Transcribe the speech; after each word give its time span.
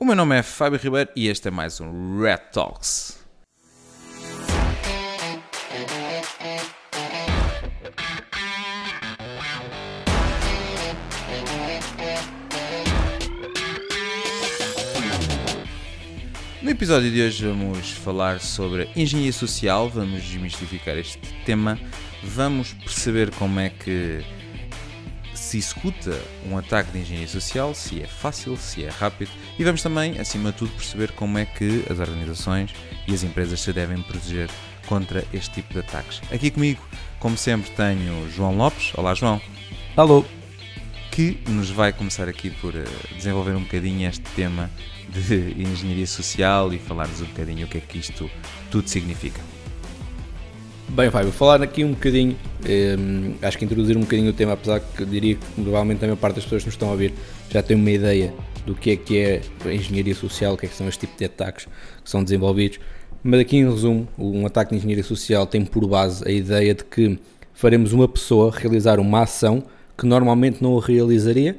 O 0.00 0.04
meu 0.04 0.14
nome 0.14 0.38
é 0.38 0.44
Fábio 0.44 0.78
Ribeiro 0.78 1.10
e 1.16 1.26
este 1.26 1.48
é 1.48 1.50
mais 1.50 1.80
um 1.80 2.20
Red 2.20 2.52
Talks. 2.52 3.18
No 16.62 16.70
episódio 16.70 17.10
de 17.10 17.20
hoje 17.20 17.44
vamos 17.44 17.90
falar 17.90 18.38
sobre 18.38 18.88
engenharia 18.94 19.32
social, 19.32 19.88
vamos 19.88 20.22
desmistificar 20.22 20.96
este 20.96 21.18
tema, 21.44 21.76
vamos 22.22 22.72
perceber 22.72 23.32
como 23.32 23.58
é 23.58 23.70
que 23.70 24.24
se 25.48 25.56
executa 25.56 26.20
um 26.46 26.58
ataque 26.58 26.92
de 26.92 26.98
engenharia 26.98 27.28
social, 27.28 27.74
se 27.74 28.02
é 28.02 28.06
fácil, 28.06 28.54
se 28.58 28.84
é 28.84 28.90
rápido 28.90 29.30
e 29.58 29.64
vamos 29.64 29.82
também, 29.82 30.18
acima 30.18 30.52
de 30.52 30.58
tudo, 30.58 30.72
perceber 30.72 31.12
como 31.12 31.38
é 31.38 31.46
que 31.46 31.84
as 31.88 31.98
organizações 31.98 32.74
e 33.06 33.14
as 33.14 33.22
empresas 33.22 33.58
se 33.58 33.72
devem 33.72 34.02
proteger 34.02 34.50
contra 34.86 35.24
este 35.32 35.54
tipo 35.54 35.72
de 35.72 35.80
ataques. 35.80 36.20
Aqui 36.30 36.50
comigo, 36.50 36.86
como 37.18 37.38
sempre, 37.38 37.70
tenho 37.70 38.30
João 38.30 38.56
Lopes. 38.56 38.92
Olá, 38.94 39.14
João. 39.14 39.40
Alô. 39.96 40.22
Que 41.10 41.38
nos 41.48 41.70
vai 41.70 41.94
começar 41.94 42.28
aqui 42.28 42.50
por 42.50 42.76
eh, 42.76 42.84
desenvolver 43.16 43.56
um 43.56 43.62
bocadinho 43.62 44.06
este 44.06 44.24
tema 44.36 44.70
de 45.08 45.54
engenharia 45.60 46.06
social 46.06 46.72
e 46.74 46.78
falar-nos 46.78 47.22
um 47.22 47.26
bocadinho 47.26 47.66
o 47.66 47.70
que 47.70 47.78
é 47.78 47.80
que 47.80 47.98
isto 47.98 48.30
tudo 48.70 48.88
significa. 48.88 49.40
Bem, 50.90 51.10
Fábio, 51.10 51.30
falar 51.30 51.62
aqui 51.62 51.84
um 51.84 51.92
bocadinho, 51.92 52.34
eh, 52.64 52.96
acho 53.42 53.58
que 53.58 53.64
introduzir 53.64 53.94
um 53.94 54.00
bocadinho 54.00 54.30
o 54.30 54.32
tema, 54.32 54.54
apesar 54.54 54.80
que 54.80 55.04
diria 55.04 55.34
que 55.34 55.62
provavelmente 55.62 56.02
a 56.02 56.06
maior 56.06 56.16
parte 56.16 56.36
das 56.36 56.44
pessoas 56.44 56.62
que 56.62 56.68
nos 56.68 56.74
estão 56.74 56.88
a 56.88 56.92
ouvir 56.92 57.12
já 57.50 57.62
tem 57.62 57.76
uma 57.76 57.90
ideia 57.90 58.32
do 58.64 58.74
que 58.74 58.92
é 58.92 58.96
que 58.96 59.18
é 59.18 59.42
a 59.66 59.72
engenharia 59.72 60.14
social, 60.14 60.54
o 60.54 60.56
que 60.56 60.64
é 60.64 60.68
que 60.68 60.74
são 60.74 60.88
este 60.88 61.00
tipo 61.00 61.18
de 61.18 61.26
ataques 61.26 61.66
que 62.02 62.10
são 62.10 62.24
desenvolvidos. 62.24 62.80
Mas 63.22 63.40
aqui 63.40 63.58
em 63.58 63.70
resumo, 63.70 64.08
um 64.18 64.46
ataque 64.46 64.70
de 64.70 64.78
engenharia 64.78 65.04
social 65.04 65.46
tem 65.46 65.62
por 65.62 65.86
base 65.86 66.26
a 66.26 66.32
ideia 66.32 66.74
de 66.74 66.84
que 66.84 67.18
faremos 67.52 67.92
uma 67.92 68.08
pessoa 68.08 68.50
realizar 68.50 68.98
uma 68.98 69.22
ação 69.22 69.62
que 69.96 70.06
normalmente 70.06 70.62
não 70.62 70.78
a 70.78 70.82
realizaria 70.82 71.58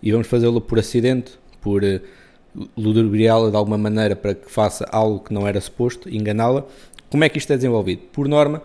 e 0.00 0.12
vamos 0.12 0.28
fazê-lo 0.28 0.60
por 0.60 0.78
acidente, 0.78 1.32
por 1.60 1.82
uh, 1.82 2.00
ludibriá-la 2.76 3.50
de 3.50 3.56
alguma 3.56 3.78
maneira 3.78 4.14
para 4.14 4.34
que 4.34 4.50
faça 4.50 4.86
algo 4.90 5.20
que 5.20 5.32
não 5.32 5.46
era 5.46 5.60
suposto, 5.60 6.08
enganá-la. 6.08 6.64
Como 7.10 7.24
é 7.24 7.28
que 7.28 7.38
isto 7.38 7.52
é 7.52 7.56
desenvolvido? 7.56 8.02
Por 8.12 8.28
norma, 8.28 8.62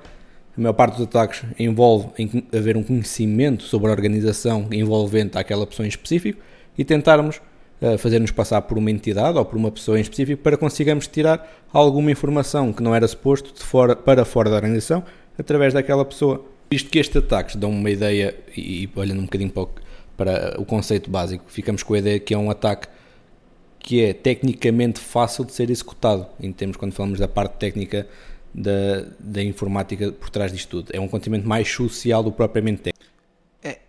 a 0.55 0.61
maior 0.61 0.73
parte 0.73 0.97
dos 0.97 1.07
ataques 1.07 1.43
envolve 1.57 2.09
em 2.17 2.43
haver 2.55 2.77
um 2.77 2.83
conhecimento 2.83 3.63
sobre 3.63 3.87
a 3.87 3.91
organização 3.91 4.67
envolvente 4.71 5.35
àquela 5.37 5.65
pessoa 5.65 5.85
em 5.85 5.89
específico 5.89 6.39
e 6.77 6.85
tentarmos 6.85 7.41
uh, 7.81 7.97
fazer-nos 7.97 8.29
passar 8.29 8.61
por 8.61 8.77
uma 8.77 8.91
entidade 8.91 9.37
ou 9.37 9.43
por 9.43 9.57
uma 9.57 9.71
pessoa 9.71 9.97
em 9.97 10.01
específico 10.01 10.43
para 10.43 10.55
consigamos 10.57 11.07
tirar 11.07 11.65
alguma 11.73 12.11
informação 12.11 12.71
que 12.71 12.83
não 12.83 12.93
era 12.93 13.07
suposto 13.07 13.65
fora, 13.65 13.95
para 13.95 14.23
fora 14.23 14.49
da 14.49 14.55
organização 14.57 15.03
através 15.37 15.73
daquela 15.73 16.05
pessoa. 16.05 16.45
Visto 16.69 16.89
que 16.91 16.99
estes 16.99 17.17
ataques 17.17 17.55
dão 17.55 17.71
uma 17.71 17.89
ideia, 17.89 18.35
e, 18.55 18.83
e 18.83 18.89
olhando 18.95 19.21
um 19.21 19.25
bocadinho 19.25 19.49
para 19.49 19.63
o, 19.63 19.69
para 20.15 20.61
o 20.61 20.65
conceito 20.65 21.09
básico, 21.09 21.45
ficamos 21.47 21.81
com 21.81 21.95
a 21.95 21.97
ideia 21.97 22.19
que 22.19 22.33
é 22.33 22.37
um 22.37 22.51
ataque 22.51 22.87
que 23.79 24.03
é 24.03 24.13
tecnicamente 24.13 24.99
fácil 24.99 25.45
de 25.45 25.51
ser 25.51 25.69
executado, 25.69 26.25
em 26.39 26.51
termos 26.51 26.75
quando 26.75 26.93
falamos 26.93 27.19
da 27.19 27.27
parte 27.27 27.57
técnica 27.57 28.07
da, 28.55 29.05
da 29.19 29.43
informática 29.43 30.11
por 30.13 30.29
trás 30.29 30.51
disto 30.51 30.69
tudo. 30.69 30.91
É 30.93 30.99
um 30.99 31.05
acontecimento 31.05 31.45
mais 31.45 31.69
social 31.69 32.23
do 32.23 32.31
propriamente 32.31 32.83
técnico. 32.83 33.05
É, 33.61 33.79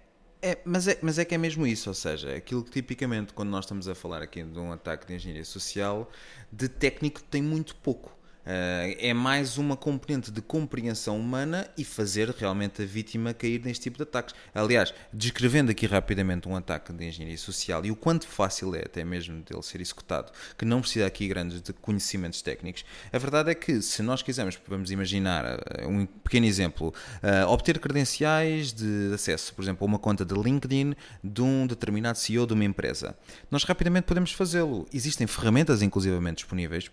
é, 0.42 0.58
mas, 0.64 0.89
é, 0.89 0.98
mas 1.00 1.19
é 1.19 1.25
que 1.25 1.34
é 1.34 1.39
mesmo 1.39 1.67
isso, 1.67 1.89
ou 1.89 1.95
seja, 1.95 2.34
aquilo 2.34 2.64
que 2.64 2.70
tipicamente 2.70 3.33
quando 3.33 3.50
nós 3.50 3.64
estamos 3.64 3.86
a 3.89 3.95
falar 3.95 4.23
aqui 4.23 4.42
de 4.42 4.58
um 4.58 4.73
ataque 4.73 5.06
de 5.06 5.14
engenharia 5.14 5.45
social, 5.45 6.11
de 6.50 6.69
técnico 6.69 7.23
tem 7.23 7.41
muito 7.41 7.77
pouco. 7.77 8.16
Uh, 8.47 8.94
é 9.00 9.12
mais 9.12 9.58
uma 9.58 9.77
componente 9.77 10.30
de 10.30 10.41
compreensão 10.41 11.19
humana 11.19 11.69
e 11.77 11.84
fazer 11.84 12.30
realmente 12.30 12.80
a 12.80 12.86
vítima 12.86 13.34
cair 13.34 13.61
neste 13.64 13.83
tipo 13.83 13.96
de 13.96 14.05
ataques. 14.05 14.36
Aliás, 14.55 14.95
descrevendo 15.12 15.73
aqui 15.73 15.84
rapidamente 15.84 16.48
um 16.48 16.55
ataque 16.55 16.92
de 16.92 17.05
engenharia 17.05 17.36
social 17.36 17.85
e 17.85 17.90
o 17.90 17.96
quanto 17.96 18.29
fácil 18.29 18.77
é 18.77 18.83
até 18.83 19.02
mesmo 19.05 19.42
dele 19.42 19.62
ser 19.62 19.80
executado, 19.80 20.30
que 20.56 20.64
não 20.64 20.80
precisa 20.80 21.06
aqui 21.06 21.27
grandes 21.27 21.61
de 21.61 21.73
conhecimentos 21.73 22.40
técnicos, 22.40 22.85
a 23.12 23.18
verdade 23.18 23.51
é 23.51 23.55
que 23.55 23.83
se 23.83 24.01
nós 24.01 24.23
quisermos, 24.23 24.56
vamos 24.68 24.92
imaginar 24.92 25.45
uh, 25.45 25.89
um 25.89 26.06
pequeno 26.06 26.46
exemplo, 26.46 26.95
uh, 27.23 27.48
obter 27.48 27.80
credenciais 27.80 28.73
de 28.73 29.11
acesso, 29.12 29.52
por 29.55 29.62
exemplo, 29.62 29.85
a 29.85 29.89
uma 29.89 29.98
conta 29.98 30.24
de 30.24 30.35
LinkedIn 30.35 30.95
de 31.23 31.42
um 31.42 31.67
determinado 31.67 32.17
CEO 32.17 32.46
de 32.46 32.52
uma 32.52 32.64
empresa, 32.64 33.17
nós 33.51 33.64
rapidamente 33.64 34.05
podemos 34.05 34.30
fazê-lo. 34.30 34.86
Existem 34.92 35.27
ferramentas 35.27 35.83
inclusivamente 35.83 36.36
disponíveis 36.36 36.89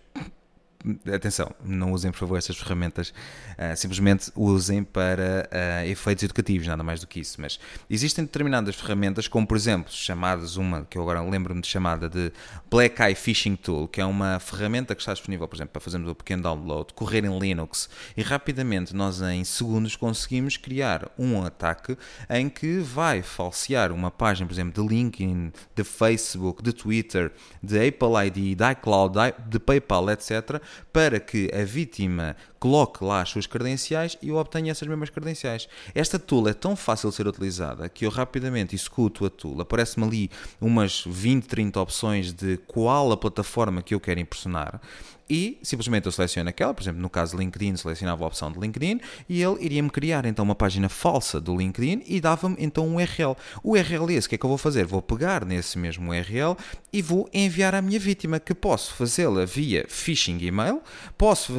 atenção, 1.12 1.50
não 1.64 1.92
usem 1.92 2.10
por 2.10 2.18
favor 2.18 2.36
essas 2.36 2.56
ferramentas, 2.56 3.10
uh, 3.52 3.76
simplesmente 3.76 4.30
usem 4.36 4.84
para 4.84 5.48
uh, 5.50 5.88
efeitos 5.88 6.24
educativos, 6.24 6.66
nada 6.66 6.82
mais 6.82 7.00
do 7.00 7.06
que 7.06 7.20
isso. 7.20 7.40
Mas 7.40 7.58
existem 7.88 8.24
determinadas 8.24 8.74
ferramentas, 8.74 9.26
como 9.26 9.46
por 9.46 9.56
exemplo, 9.56 9.90
chamadas, 9.90 10.56
uma 10.56 10.84
que 10.84 10.98
eu 10.98 11.02
agora 11.02 11.22
lembro-me 11.22 11.60
de 11.60 11.68
chamada 11.68 12.08
de 12.08 12.30
Black 12.70 13.00
Eye 13.00 13.14
Phishing 13.14 13.56
Tool, 13.56 13.88
que 13.88 14.00
é 14.00 14.04
uma 14.04 14.38
ferramenta 14.38 14.94
que 14.94 15.00
está 15.00 15.12
disponível, 15.12 15.48
por 15.48 15.56
exemplo, 15.56 15.72
para 15.72 15.80
fazermos 15.80 16.10
um 16.10 16.14
pequeno 16.14 16.42
download, 16.42 16.92
correr 16.92 17.24
em 17.24 17.38
Linux 17.38 17.88
e 18.16 18.22
rapidamente 18.22 18.94
nós 18.94 19.22
em 19.22 19.42
segundos 19.44 19.96
conseguimos 19.96 20.56
criar 20.56 21.10
um 21.18 21.42
ataque 21.44 21.96
em 22.28 22.48
que 22.48 22.78
vai 22.78 23.22
falsear 23.22 23.90
uma 23.90 24.10
página, 24.10 24.46
por 24.46 24.52
exemplo, 24.52 24.82
de 24.82 24.94
LinkedIn, 24.94 25.52
de 25.74 25.84
Facebook, 25.84 26.62
de 26.62 26.72
Twitter, 26.72 27.32
de 27.62 27.88
Apple 27.88 28.26
ID, 28.26 28.56
de 28.56 28.70
iCloud, 28.72 29.14
de 29.48 29.58
PayPal, 29.58 30.10
etc 30.10 30.62
para 30.92 31.18
que 31.20 31.50
a 31.52 31.64
vítima 31.64 32.36
coloque 32.58 33.04
lá 33.04 33.22
as 33.22 33.28
suas 33.28 33.46
credenciais 33.46 34.16
e 34.22 34.28
eu 34.28 34.36
obtenha 34.36 34.70
essas 34.70 34.88
mesmas 34.88 35.10
credenciais. 35.10 35.68
Esta 35.94 36.18
tool 36.18 36.48
é 36.48 36.54
tão 36.54 36.74
fácil 36.74 37.10
de 37.10 37.16
ser 37.16 37.26
utilizada 37.26 37.88
que 37.88 38.06
eu 38.06 38.10
rapidamente 38.10 38.74
executo 38.74 39.26
a 39.26 39.30
tool, 39.30 39.60
aparece-me 39.60 40.06
ali 40.06 40.30
umas 40.60 41.04
20, 41.06 41.44
30 41.46 41.80
opções 41.80 42.32
de 42.32 42.56
qual 42.66 43.12
a 43.12 43.16
plataforma 43.16 43.82
que 43.82 43.94
eu 43.94 44.00
quero 44.00 44.20
impressionar 44.20 44.80
e 45.28 45.58
simplesmente 45.62 46.06
eu 46.06 46.12
seleciono 46.12 46.50
aquela, 46.50 46.74
por 46.74 46.82
exemplo, 46.82 47.00
no 47.00 47.08
caso 47.08 47.36
LinkedIn, 47.36 47.76
selecionava 47.76 48.24
a 48.24 48.26
opção 48.26 48.52
de 48.52 48.58
LinkedIn 48.58 49.00
e 49.28 49.42
ele 49.42 49.56
iria-me 49.60 49.90
criar 49.90 50.26
então 50.26 50.44
uma 50.44 50.54
página 50.54 50.88
falsa 50.88 51.40
do 51.40 51.56
LinkedIn 51.56 52.02
e 52.06 52.20
dava-me 52.20 52.56
então 52.58 52.86
um 52.86 52.96
URL. 52.96 53.36
O 53.62 53.72
URL 53.72 54.10
esse, 54.12 54.26
o 54.26 54.28
que 54.28 54.34
é 54.34 54.38
que 54.38 54.44
eu 54.44 54.48
vou 54.48 54.58
fazer? 54.58 54.84
Vou 54.84 55.00
pegar 55.00 55.44
nesse 55.44 55.78
mesmo 55.78 56.10
URL 56.10 56.56
e 56.92 57.00
vou 57.00 57.28
enviar 57.32 57.74
à 57.74 57.80
minha 57.80 57.98
vítima, 57.98 58.38
que 58.38 58.54
posso 58.54 58.94
fazê-la 58.94 59.44
via 59.44 59.86
phishing 59.88 60.38
email, 60.44 60.82
posso 61.16 61.52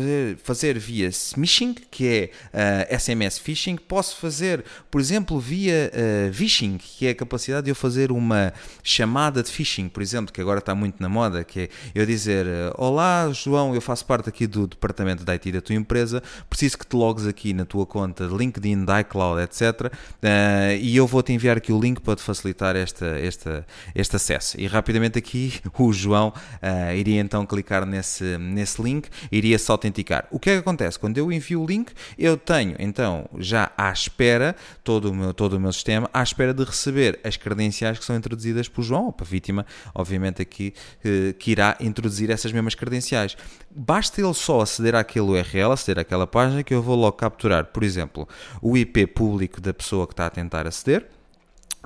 fazer, 0.44 0.78
via 0.78 1.08
smishing, 1.09 1.74
que 1.90 2.08
é 2.08 2.30
uh, 2.47 2.94
eh, 2.94 3.00
SMS 3.00 3.40
phishing, 3.40 3.78
posso 3.78 4.18
fazer, 4.18 4.64
por 4.92 5.02
exemplo, 5.02 5.40
via 5.40 5.92
uh, 5.92 6.34
phishing, 6.34 6.78
que 6.78 7.08
é 7.08 7.09
a 7.09 7.16
capacidade 7.16 7.66
de 7.66 7.72
eu 7.72 7.76
fazer 7.76 8.12
uma 8.12 8.53
chamada 8.84 9.42
de 9.42 9.52
phishing, 9.52 9.90
por 9.90 10.02
exemplo, 10.02 10.32
que 10.32 10.40
agora 10.40 10.59
está 10.59 10.76
muito 10.76 11.02
na 11.02 11.09
moda, 11.09 11.44
que 11.44 11.62
é 11.62 11.70
eu 11.94 12.06
dizer, 12.06 12.46
uh, 12.46 12.74
olá 12.78 13.30
João, 13.32 13.54
João, 13.55 13.73
eu 13.73 13.79
faço 13.79 14.05
parte 14.05 14.27
aqui 14.27 14.45
do 14.45 14.67
departamento 14.67 15.23
de 15.23 15.31
IT 15.31 15.49
da 15.53 15.61
tua 15.61 15.75
empresa, 15.75 16.21
preciso 16.49 16.77
que 16.77 16.85
te 16.85 16.93
logues 16.93 17.25
aqui 17.25 17.53
na 17.53 17.63
tua 17.63 17.85
conta 17.85 18.27
de 18.27 18.35
LinkedIn, 18.35 18.83
de 18.83 18.99
iCloud, 18.99 19.41
etc. 19.41 19.85
Uh, 19.85 19.91
eh, 20.21 20.77
e 20.81 20.97
eu 20.97 21.07
vou-te 21.07 21.31
enviar 21.31 21.55
aqui 21.55 21.71
o 21.71 21.79
link 21.79 22.01
para 22.01 22.17
te 22.17 22.21
facilitar 22.21 22.75
esta, 22.75 23.05
esta, 23.05 23.66
este 23.95 24.17
acesso. 24.17 24.59
E 24.59 24.67
rapidamente 24.67 25.17
aqui 25.17 25.53
o 25.79 25.93
João 25.93 26.33
uh, 26.61 26.93
iria 26.93 27.21
então 27.21 27.45
clicar 27.45 27.85
nesse, 27.85 28.38
nesse 28.38 28.81
link, 28.81 29.07
iria 29.31 29.57
se 29.57 29.72
autenticar. 29.72 30.27
O 30.31 30.37
que 30.37 30.49
é 30.49 30.53
que 30.55 30.59
acontece? 30.59 30.99
Quando 30.99 31.17
eu 31.17 31.31
envio 31.31 31.61
o 31.61 31.66
link, 31.66 31.93
eu 32.19 32.35
tenho 32.35 32.75
então 32.77 33.29
já 33.37 33.72
à 33.77 33.89
espera, 33.89 34.53
todo 34.83 35.11
o 35.11 35.16
meu, 35.16 35.33
todo 35.33 35.53
o 35.53 35.59
meu 35.61 35.72
sistema, 35.72 36.09
à 36.13 36.22
espera 36.22 36.53
de 36.53 36.66
receber 36.66 37.22
as 37.23 37.37
credenciais 37.37 37.97
que 37.97 38.03
são 38.03 38.17
introduzidas 38.17 38.67
por 38.67 38.83
João, 38.83 39.05
ou 39.05 39.13
para 39.13 39.25
a 39.25 39.29
vítima, 39.29 39.66
obviamente 39.93 40.41
aqui, 40.41 40.73
uh, 41.05 41.33
que 41.35 41.51
irá 41.51 41.77
introduzir 41.79 42.29
essas 42.29 42.51
mesmas 42.51 42.75
credenciais. 42.75 43.37
Basta 43.70 44.22
ele 44.22 44.34
só 44.34 44.62
aceder 44.62 44.96
àquele 44.96 45.26
URL, 45.26 45.72
aceder 45.72 46.00
àquela 46.00 46.26
página, 46.26 46.64
que 46.64 46.74
eu 46.74 46.82
vou 46.82 46.96
logo 46.96 47.18
capturar, 47.18 47.66
por 47.66 47.84
exemplo, 47.84 48.28
o 48.62 48.78
IP 48.78 49.08
público 49.08 49.59
da 49.59 49.74
pessoa 49.74 50.08
que 50.08 50.14
está 50.14 50.28
a 50.28 50.30
tentar 50.30 50.66
aceder. 50.66 51.08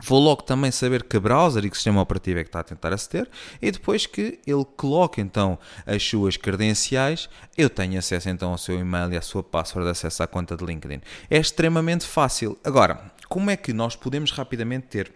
Vou 0.01 0.19
logo 0.19 0.43
também 0.43 0.71
saber 0.71 1.03
que 1.03 1.19
browser 1.19 1.65
e 1.65 1.69
que 1.69 1.75
sistema 1.75 2.01
operativo 2.01 2.39
é 2.39 2.43
que 2.43 2.49
está 2.49 2.61
a 2.61 2.63
tentar 2.63 2.93
aceder 2.93 3.27
e 3.61 3.69
depois 3.71 4.05
que 4.05 4.39
ele 4.47 4.65
coloque 4.77 5.19
então 5.19 5.59
as 5.85 6.01
suas 6.01 6.37
credenciais, 6.37 7.29
eu 7.57 7.69
tenho 7.69 7.99
acesso 7.99 8.29
então 8.29 8.51
ao 8.51 8.57
seu 8.57 8.79
e-mail 8.79 9.11
e 9.11 9.17
à 9.17 9.21
sua 9.21 9.43
password 9.43 9.85
de 9.85 9.91
acesso 9.91 10.23
à 10.23 10.27
conta 10.27 10.55
de 10.55 10.63
LinkedIn. 10.63 11.01
É 11.29 11.37
extremamente 11.37 12.05
fácil. 12.05 12.57
Agora, 12.63 13.11
como 13.27 13.49
é 13.49 13.57
que 13.57 13.73
nós 13.73 13.95
podemos 13.95 14.31
rapidamente 14.31 14.87
ter 14.87 15.11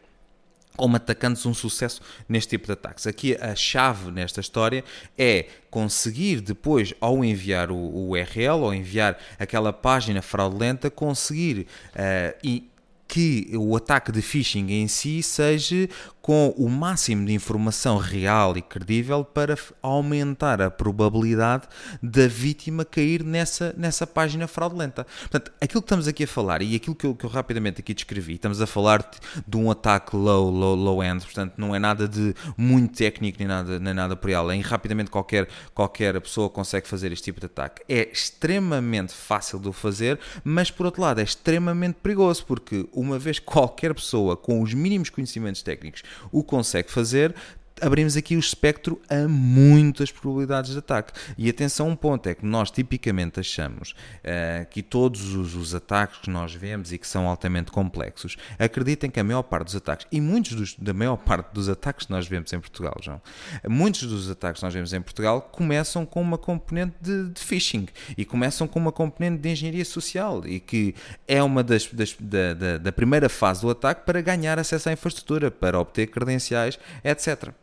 como 0.75 0.95
atacantes 0.95 1.45
um 1.45 1.53
sucesso 1.53 2.01
neste 2.27 2.51
tipo 2.51 2.65
de 2.65 2.73
ataques. 2.73 3.07
Aqui 3.07 3.37
a 3.39 3.55
chave 3.55 4.11
nesta 4.11 4.39
história 4.39 4.83
é 5.17 5.47
conseguir 5.69 6.41
depois, 6.41 6.93
ao 6.99 7.23
enviar 7.23 7.71
o, 7.71 7.75
o 7.75 8.09
URL, 8.09 8.61
ou 8.61 8.73
enviar 8.73 9.17
aquela 9.39 9.71
página 9.71 10.21
fraudulenta, 10.21 10.89
conseguir 10.89 11.67
uh, 11.95 12.37
e 12.43 12.69
que 13.07 13.51
o 13.55 13.75
ataque 13.75 14.11
de 14.11 14.23
phishing 14.23 14.71
em 14.71 14.87
si 14.87 15.21
seja 15.21 15.87
com 16.23 16.55
o 16.57 16.69
máximo 16.69 17.25
de 17.25 17.33
informação 17.33 17.97
real 17.97 18.55
e 18.55 18.61
credível 18.61 19.25
para 19.25 19.57
aumentar 19.81 20.61
a 20.61 20.71
probabilidade 20.71 21.67
da 22.01 22.27
vítima 22.27 22.85
cair 22.85 23.25
nessa, 23.25 23.75
nessa 23.77 24.07
página 24.07 24.47
fraudulenta. 24.47 25.05
Portanto, 25.19 25.51
aquilo 25.59 25.81
que 25.81 25.85
estamos 25.85 26.07
aqui 26.07 26.23
a 26.23 26.27
falar 26.27 26.61
e 26.61 26.77
aquilo 26.77 26.95
que 26.95 27.05
eu, 27.05 27.13
que 27.13 27.25
eu 27.25 27.29
rapidamente 27.29 27.81
aqui 27.81 27.93
descrevi, 27.93 28.35
estamos 28.35 28.61
a 28.61 28.65
falar 28.65 29.05
de, 29.45 29.57
um 29.57 29.69
ataque 29.69 30.15
low, 30.15 30.49
low, 30.49 30.75
low 30.75 31.03
end, 31.03 31.25
portanto, 31.25 31.55
não 31.57 31.75
é 31.75 31.79
nada 31.79 32.07
de 32.07 32.33
muito 32.55 32.95
técnico 32.95 33.39
nem 33.39 33.47
nada, 33.47 33.77
nem 33.77 33.93
nada 33.93 34.15
por 34.15 34.29
aí. 34.29 34.61
Rapidamente 34.61 35.11
qualquer, 35.11 35.49
qualquer 35.73 36.21
pessoa 36.21 36.49
consegue 36.49 36.87
fazer 36.87 37.11
este 37.11 37.25
tipo 37.25 37.41
de 37.41 37.47
ataque. 37.47 37.81
É 37.89 38.09
extremamente 38.09 39.11
fácil 39.11 39.59
de 39.59 39.67
o 39.67 39.73
fazer, 39.73 40.17
mas 40.41 40.71
por 40.71 40.85
outro 40.85 41.01
lado 41.01 41.19
é 41.19 41.23
extremamente 41.23 41.95
perigoso, 41.95 42.45
porque 42.45 42.87
uma 42.93 43.19
vez 43.19 43.39
qualquer 43.39 43.93
pessoa 43.93 44.37
com 44.37 44.61
os 44.61 44.73
mínimos 44.73 45.09
conhecimentos 45.09 45.61
técnicos 45.61 46.01
o 46.31 46.44
consegue 46.44 46.92
fazer, 46.92 47.33
abrimos 47.81 48.15
aqui 48.15 48.35
o 48.35 48.39
espectro 48.39 49.01
a 49.09 49.27
muitas 49.27 50.11
probabilidades 50.11 50.71
de 50.71 50.79
ataque. 50.79 51.13
E 51.37 51.49
atenção, 51.49 51.89
um 51.89 51.95
ponto 51.95 52.27
é 52.27 52.35
que 52.35 52.45
nós 52.45 52.71
tipicamente 52.71 53.39
achamos 53.39 53.91
uh, 53.91 54.65
que 54.69 54.81
todos 54.81 55.33
os, 55.33 55.55
os, 55.55 55.73
ataques 55.75 56.19
que 56.19 56.29
nós 56.29 56.53
vemos 56.53 56.91
e 56.91 56.97
que 56.97 57.07
são 57.07 57.27
altamente 57.27 57.71
complexos, 57.71 58.37
acreditem 58.59 59.09
que 59.09 59.19
a 59.19 59.23
maior 59.23 59.43
parte 59.43 59.65
dos 59.65 59.75
ataques, 59.75 60.07
e 60.11 60.21
muitos 60.21 60.53
dos, 60.53 60.75
da 60.75 60.93
maior 60.93 61.17
parte 61.17 61.53
dos 61.53 61.67
ataques 61.67 62.05
que 62.05 62.11
nós 62.11 62.27
vemos 62.27 62.53
em 62.53 62.59
Portugal, 62.59 62.95
João, 63.01 63.21
muitos 63.67 64.03
dos 64.03 64.29
ataques 64.29 64.59
que 64.59 64.65
nós 64.65 64.73
vemos 64.73 64.93
em 64.93 65.01
Portugal 65.01 65.41
começam 65.41 66.05
com 66.05 66.21
uma 66.21 66.37
componente 66.37 66.95
de, 67.01 67.29
de 67.29 67.41
phishing 67.41 67.87
e 68.17 68.23
começam 68.23 68.67
com 68.67 68.79
uma 68.79 68.91
componente 68.91 69.41
de 69.41 69.49
engenharia 69.49 69.85
social 69.85 70.45
e 70.45 70.59
que 70.59 70.95
é 71.27 71.41
uma 71.41 71.63
das, 71.63 71.87
das 71.87 72.15
da, 72.19 72.53
da, 72.53 72.77
da 72.77 72.91
primeira 72.91 73.27
fase 73.29 73.61
do 73.61 73.69
ataque 73.69 74.05
para 74.05 74.21
ganhar 74.21 74.59
acesso 74.59 74.89
à 74.89 74.93
infraestrutura, 74.93 75.49
para 75.49 75.79
obter 75.79 76.07
credenciais, 76.07 76.77
etc. 77.03 77.53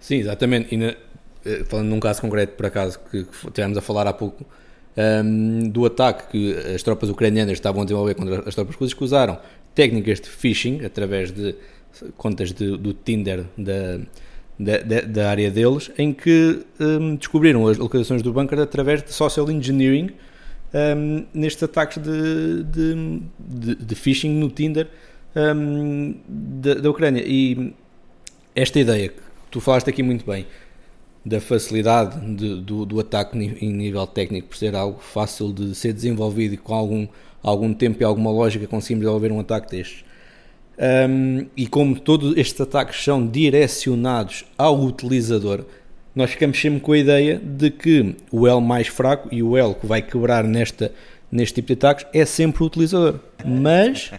Sim, 0.00 0.16
exatamente. 0.16 0.74
E 0.74 0.78
na, 0.78 0.94
eh, 1.46 1.64
falando 1.64 1.88
num 1.88 2.00
caso 2.00 2.20
concreto, 2.20 2.54
por 2.54 2.66
acaso, 2.66 2.98
que, 3.10 3.24
que 3.24 3.46
estivemos 3.46 3.78
a 3.78 3.80
falar 3.80 4.06
há 4.06 4.12
pouco, 4.12 4.44
um, 4.44 5.00
ehm, 5.00 5.68
do 5.68 5.86
ataque 5.86 6.30
que 6.30 6.74
as 6.74 6.82
tropas 6.82 7.08
ucranianas 7.08 7.52
estavam 7.52 7.82
a 7.82 7.84
desenvolver 7.84 8.14
contra 8.14 8.48
as 8.48 8.54
tropas 8.54 8.74
russas, 8.74 8.94
que 8.94 9.04
usaram 9.04 9.38
técnicas 9.74 10.20
de 10.20 10.28
phishing 10.28 10.84
através 10.84 11.30
de 11.30 11.54
contas 12.16 12.52
de, 12.52 12.76
do 12.76 12.92
Tinder 12.92 13.44
da, 13.56 14.00
da, 14.58 15.00
da, 15.02 15.30
área 15.30 15.50
deles, 15.50 15.90
em 15.96 16.12
que 16.12 16.64
um, 16.80 16.84
ehm, 16.84 17.16
descobriram 17.16 17.66
as 17.68 17.78
localizações 17.78 18.22
do 18.22 18.32
bunker 18.32 18.58
através 18.58 19.02
de 19.02 19.12
social 19.12 19.48
engineering 19.50 20.10
um, 20.74 20.78
ehm, 20.78 21.26
nestes 21.32 21.62
ataques 21.62 22.02
de, 22.02 22.64
de, 22.64 23.22
de, 23.38 23.74
de, 23.76 23.94
phishing 23.94 24.30
no 24.30 24.50
Tinder 24.50 24.88
da, 26.28 26.74
da 26.74 26.90
Ucrânia. 26.90 27.22
E 27.24 27.74
esta 28.54 28.80
ideia 28.80 29.12
tu 29.50 29.60
falaste 29.60 29.88
aqui 29.88 30.02
muito 30.02 30.24
bem 30.26 30.46
da 31.26 31.40
facilidade 31.40 32.20
de, 32.36 32.60
do, 32.60 32.86
do 32.86 33.00
ataque 33.00 33.36
em 33.36 33.72
nível 33.72 34.06
técnico 34.06 34.48
por 34.48 34.56
ser 34.56 34.76
algo 34.76 35.00
fácil 35.00 35.52
de 35.52 35.74
ser 35.74 35.92
desenvolvido 35.92 36.54
e 36.54 36.56
com 36.56 36.72
algum, 36.72 37.08
algum 37.42 37.74
tempo 37.74 38.00
e 38.00 38.04
alguma 38.04 38.30
lógica 38.30 38.64
conseguimos 38.68 39.02
desenvolver 39.02 39.32
um 39.32 39.40
ataque 39.40 39.70
destes. 39.70 40.04
Um, 40.78 41.46
e 41.56 41.66
como 41.66 41.98
todos 41.98 42.36
estes 42.36 42.60
ataques 42.60 43.02
são 43.02 43.26
direcionados 43.26 44.44
ao 44.56 44.80
utilizador, 44.80 45.64
nós 46.14 46.30
ficamos 46.30 46.60
sempre 46.60 46.78
com 46.78 46.92
a 46.92 46.98
ideia 46.98 47.38
de 47.38 47.70
que 47.70 48.14
o 48.30 48.46
L 48.46 48.60
mais 48.60 48.86
fraco 48.86 49.28
e 49.32 49.42
o 49.42 49.56
L 49.56 49.74
que 49.74 49.86
vai 49.86 50.02
quebrar 50.02 50.44
nesta, 50.44 50.92
neste 51.30 51.56
tipo 51.56 51.68
de 51.68 51.72
ataques 51.72 52.06
é 52.14 52.24
sempre 52.24 52.62
o 52.62 52.66
utilizador. 52.66 53.18
Mas 53.44 54.12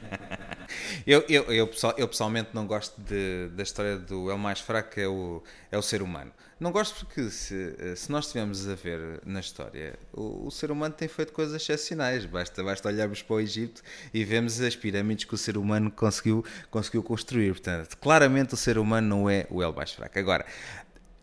eu, 1.07 1.23
eu, 1.29 1.43
eu, 1.45 1.71
eu, 1.97 2.07
pessoalmente 2.09 2.49
não 2.53 2.67
gosto 2.67 2.99
de, 3.01 3.47
da 3.53 3.63
história 3.63 3.97
do 3.97 4.29
é 4.29 4.33
o 4.33 4.37
mais 4.37 4.59
fraco 4.59 4.99
é 4.99 5.07
o, 5.07 5.41
é 5.71 5.77
o 5.77 5.81
ser 5.81 6.01
humano. 6.01 6.33
Não 6.59 6.69
gosto 6.69 7.05
porque 7.05 7.29
se, 7.29 7.95
se 7.95 8.11
nós 8.11 8.25
estivermos 8.25 8.67
a 8.67 8.75
ver 8.75 9.21
na 9.25 9.39
história, 9.39 9.97
o, 10.11 10.47
o, 10.47 10.51
ser 10.51 10.69
humano 10.69 10.93
tem 10.93 11.07
feito 11.07 11.31
coisas 11.31 11.55
excepcionais. 11.61 12.25
Basta, 12.25 12.61
basta 12.61 12.89
olharmos 12.89 13.21
para 13.21 13.35
o 13.35 13.39
Egito 13.39 13.81
e 14.13 14.25
vemos 14.25 14.59
as 14.59 14.75
pirâmides 14.75 15.23
que 15.23 15.33
o 15.33 15.37
ser 15.37 15.55
humano 15.55 15.89
conseguiu, 15.89 16.43
conseguiu 16.69 17.01
construir. 17.01 17.51
Portanto, 17.51 17.95
claramente 17.97 18.53
o 18.53 18.57
ser 18.57 18.77
humano 18.77 19.07
não 19.07 19.29
é 19.29 19.47
o 19.49 19.63
El 19.63 19.71
mais 19.71 19.93
fraco. 19.93 20.19
Agora, 20.19 20.45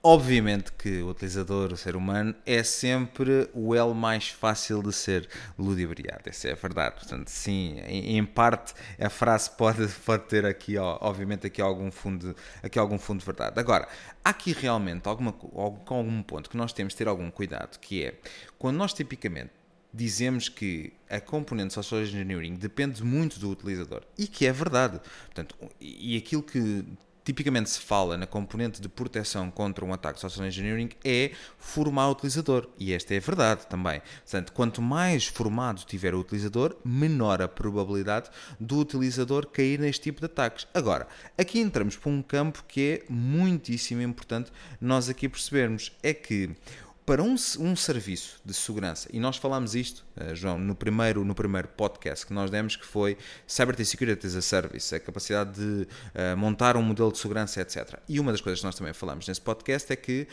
Obviamente 0.07 0.71
que 0.71 1.01
o 1.01 1.09
utilizador, 1.09 1.73
o 1.73 1.79
ser 1.79 1.97
humano, 1.97 2.35
é 2.45 2.63
sempre 2.63 3.49
o 3.55 3.75
elo 3.75 3.95
mais 3.95 4.29
fácil 4.29 4.83
de 4.83 4.93
ser 4.93 5.27
ludibriado. 5.59 6.29
Essa 6.29 6.49
é 6.49 6.55
verdade. 6.55 6.97
Portanto, 6.97 7.29
sim, 7.29 7.81
em, 7.87 8.23
parte 8.23 8.75
a 9.01 9.09
frase 9.09 9.51
pode, 9.53 9.89
pode 10.05 10.25
ter 10.25 10.45
aqui, 10.45 10.77
ó, 10.77 10.99
obviamente, 11.01 11.47
aqui 11.47 11.63
algum, 11.63 11.91
fundo, 11.91 12.37
aqui 12.63 12.79
algum 12.79 12.99
fundo 12.99 13.21
de 13.21 13.25
verdade. 13.25 13.59
Agora, 13.59 13.89
há 14.23 14.29
aqui 14.29 14.53
realmente 14.53 15.09
alguma, 15.09 15.35
algum, 15.55 15.95
algum 15.95 16.23
ponto 16.23 16.51
que 16.51 16.57
nós 16.59 16.75
temos 16.75 16.93
de 16.93 16.99
ter 16.99 17.09
algum 17.09 17.31
cuidado, 17.31 17.79
que 17.79 18.05
é, 18.05 18.15
quando 18.59 18.77
nós 18.77 18.93
tipicamente 18.93 19.53
dizemos 19.91 20.51
que 20.51 20.93
a 21.09 21.19
componente 21.19 21.73
social 21.73 22.03
engineering 22.03 22.57
depende 22.57 23.03
muito 23.03 23.41
do 23.41 23.49
utilizador 23.49 24.03
e 24.19 24.27
que 24.27 24.45
é 24.45 24.53
verdade. 24.53 25.01
Portanto, 25.29 25.57
e 25.81 26.15
aquilo 26.15 26.43
que 26.43 26.85
tipicamente 27.25 27.71
se 27.71 27.81
fala 27.81 28.17
na 28.17 28.27
componente 28.27 28.81
de 28.81 28.89
proteção 28.89 29.51
contra 29.51 29.85
um 29.85 29.93
ataque 29.93 30.21
social 30.21 30.47
engineering 30.47 30.91
é 31.05 31.33
formar 31.59 32.09
o 32.09 32.13
utilizador. 32.13 32.69
E 32.79 32.93
esta 32.93 33.15
é 33.15 33.17
a 33.17 33.21
verdade 33.21 33.67
também. 33.67 34.03
Portanto, 34.23 34.53
quanto 34.53 34.83
mais 34.83 35.27
formado 35.27 35.85
tiver 35.85 36.15
o 36.15 36.21
utilizador, 36.21 36.77
menor 36.85 37.41
a 37.41 37.49
probabilidade 37.49 38.31
do 38.61 38.79
utilizador 38.79 39.47
cair 39.47 39.81
neste 39.81 40.03
tipo 40.03 40.21
de 40.21 40.27
ataques. 40.27 40.67
Agora, 40.75 41.09
aqui 41.39 41.59
entramos 41.59 41.97
para 41.97 42.11
um 42.11 42.23
campo 42.23 42.65
que 42.69 43.03
é 43.03 43.13
muitíssimo 43.13 44.03
importante 44.03 44.53
nós 44.81 45.09
aqui 45.09 45.29
percebermos. 45.29 45.93
É 46.03 46.13
que 46.13 46.51
para 47.07 47.23
um, 47.23 47.35
um 47.59 47.77
serviço 47.77 48.41
de 48.45 48.55
segurança, 48.55 49.09
e 49.13 49.21
nós 49.21 49.37
falámos 49.37 49.75
isto, 49.75 50.05
uh, 50.17 50.35
João, 50.35 50.59
no 50.59 50.75
primeiro, 50.75 51.25
no 51.25 51.35
primeiro 51.35 51.69
podcast 51.69 52.27
que 52.27 52.33
nós 52.33 52.51
demos, 52.51 52.77
que 52.77 52.87
foi 52.87 53.19
Cyber 53.47 53.85
Security 53.85 54.27
as 54.27 54.35
a 54.35 54.43
Service, 54.43 54.95
a 54.95 55.01
capacidade 55.01 55.53
de 55.53 55.87
uh, 56.15 56.37
montar 56.37 56.77
um 56.77 56.83
modelo 56.83 57.13
de 57.13 57.19
segurança, 57.19 57.61
etc. 57.61 57.99
E 58.09 58.19
uma 58.19 58.33
das 58.33 58.41
coisas 58.41 58.61
que 58.61 58.67
nós 58.67 58.75
também 58.75 58.95
falamos 58.95 59.29
nesse 59.29 59.41
podcast 59.41 59.93
é 59.93 59.97
que 59.97 60.27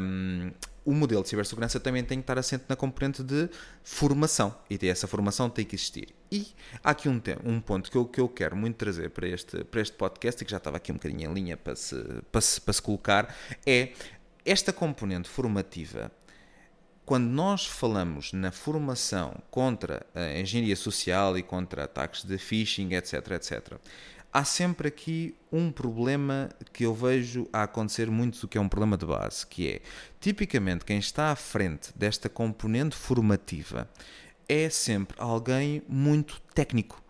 um, 0.00 0.52
o 0.84 0.92
modelo 0.92 1.22
de 1.22 1.30
cibersegurança 1.30 1.80
também 1.80 2.04
tem 2.04 2.18
que 2.18 2.22
estar 2.22 2.38
assente 2.38 2.64
na 2.68 2.76
componente 2.76 3.22
de 3.22 3.48
formação, 3.82 4.54
e 4.68 4.86
essa 4.86 5.06
formação 5.06 5.48
tem 5.48 5.64
que 5.64 5.74
existir. 5.74 6.14
E 6.30 6.48
há 6.82 6.90
aqui 6.90 7.08
um, 7.08 7.20
um 7.44 7.60
ponto 7.60 7.90
que 7.90 7.96
eu, 7.96 8.04
que 8.04 8.20
eu 8.20 8.28
quero 8.28 8.54
muito 8.54 8.76
trazer 8.76 9.10
para 9.10 9.26
este, 9.26 9.64
para 9.64 9.80
este 9.80 9.96
podcast, 9.96 10.42
e 10.42 10.44
que 10.44 10.50
já 10.50 10.58
estava 10.58 10.76
aqui 10.76 10.92
um 10.92 10.96
bocadinho 10.96 11.30
em 11.30 11.34
linha 11.34 11.56
para 11.56 11.74
se, 11.74 11.96
para 12.30 12.40
se, 12.40 12.60
para 12.60 12.74
se 12.74 12.82
colocar, 12.82 13.34
é 13.66 13.92
esta 14.44 14.72
componente 14.72 15.28
formativa, 15.28 16.10
quando 17.04 17.26
nós 17.26 17.66
falamos 17.66 18.32
na 18.32 18.50
formação 18.50 19.42
contra 19.50 20.06
a 20.14 20.38
engenharia 20.38 20.76
social 20.76 21.36
e 21.36 21.42
contra 21.42 21.84
ataques 21.84 22.24
de 22.24 22.38
phishing, 22.38 22.94
etc, 22.94 23.30
etc, 23.32 23.78
há 24.32 24.44
sempre 24.44 24.88
aqui 24.88 25.34
um 25.52 25.70
problema 25.70 26.48
que 26.72 26.84
eu 26.84 26.94
vejo 26.94 27.48
a 27.52 27.62
acontecer 27.62 28.10
muito 28.10 28.40
do 28.40 28.48
que 28.48 28.58
é 28.58 28.60
um 28.60 28.68
problema 28.68 28.96
de 28.96 29.06
base, 29.06 29.46
que 29.46 29.68
é, 29.68 29.80
tipicamente, 30.20 30.84
quem 30.84 30.98
está 30.98 31.30
à 31.30 31.36
frente 31.36 31.90
desta 31.94 32.28
componente 32.28 32.96
formativa 32.96 33.88
é 34.48 34.68
sempre 34.68 35.16
alguém 35.18 35.82
muito 35.88 36.40
técnico, 36.54 37.02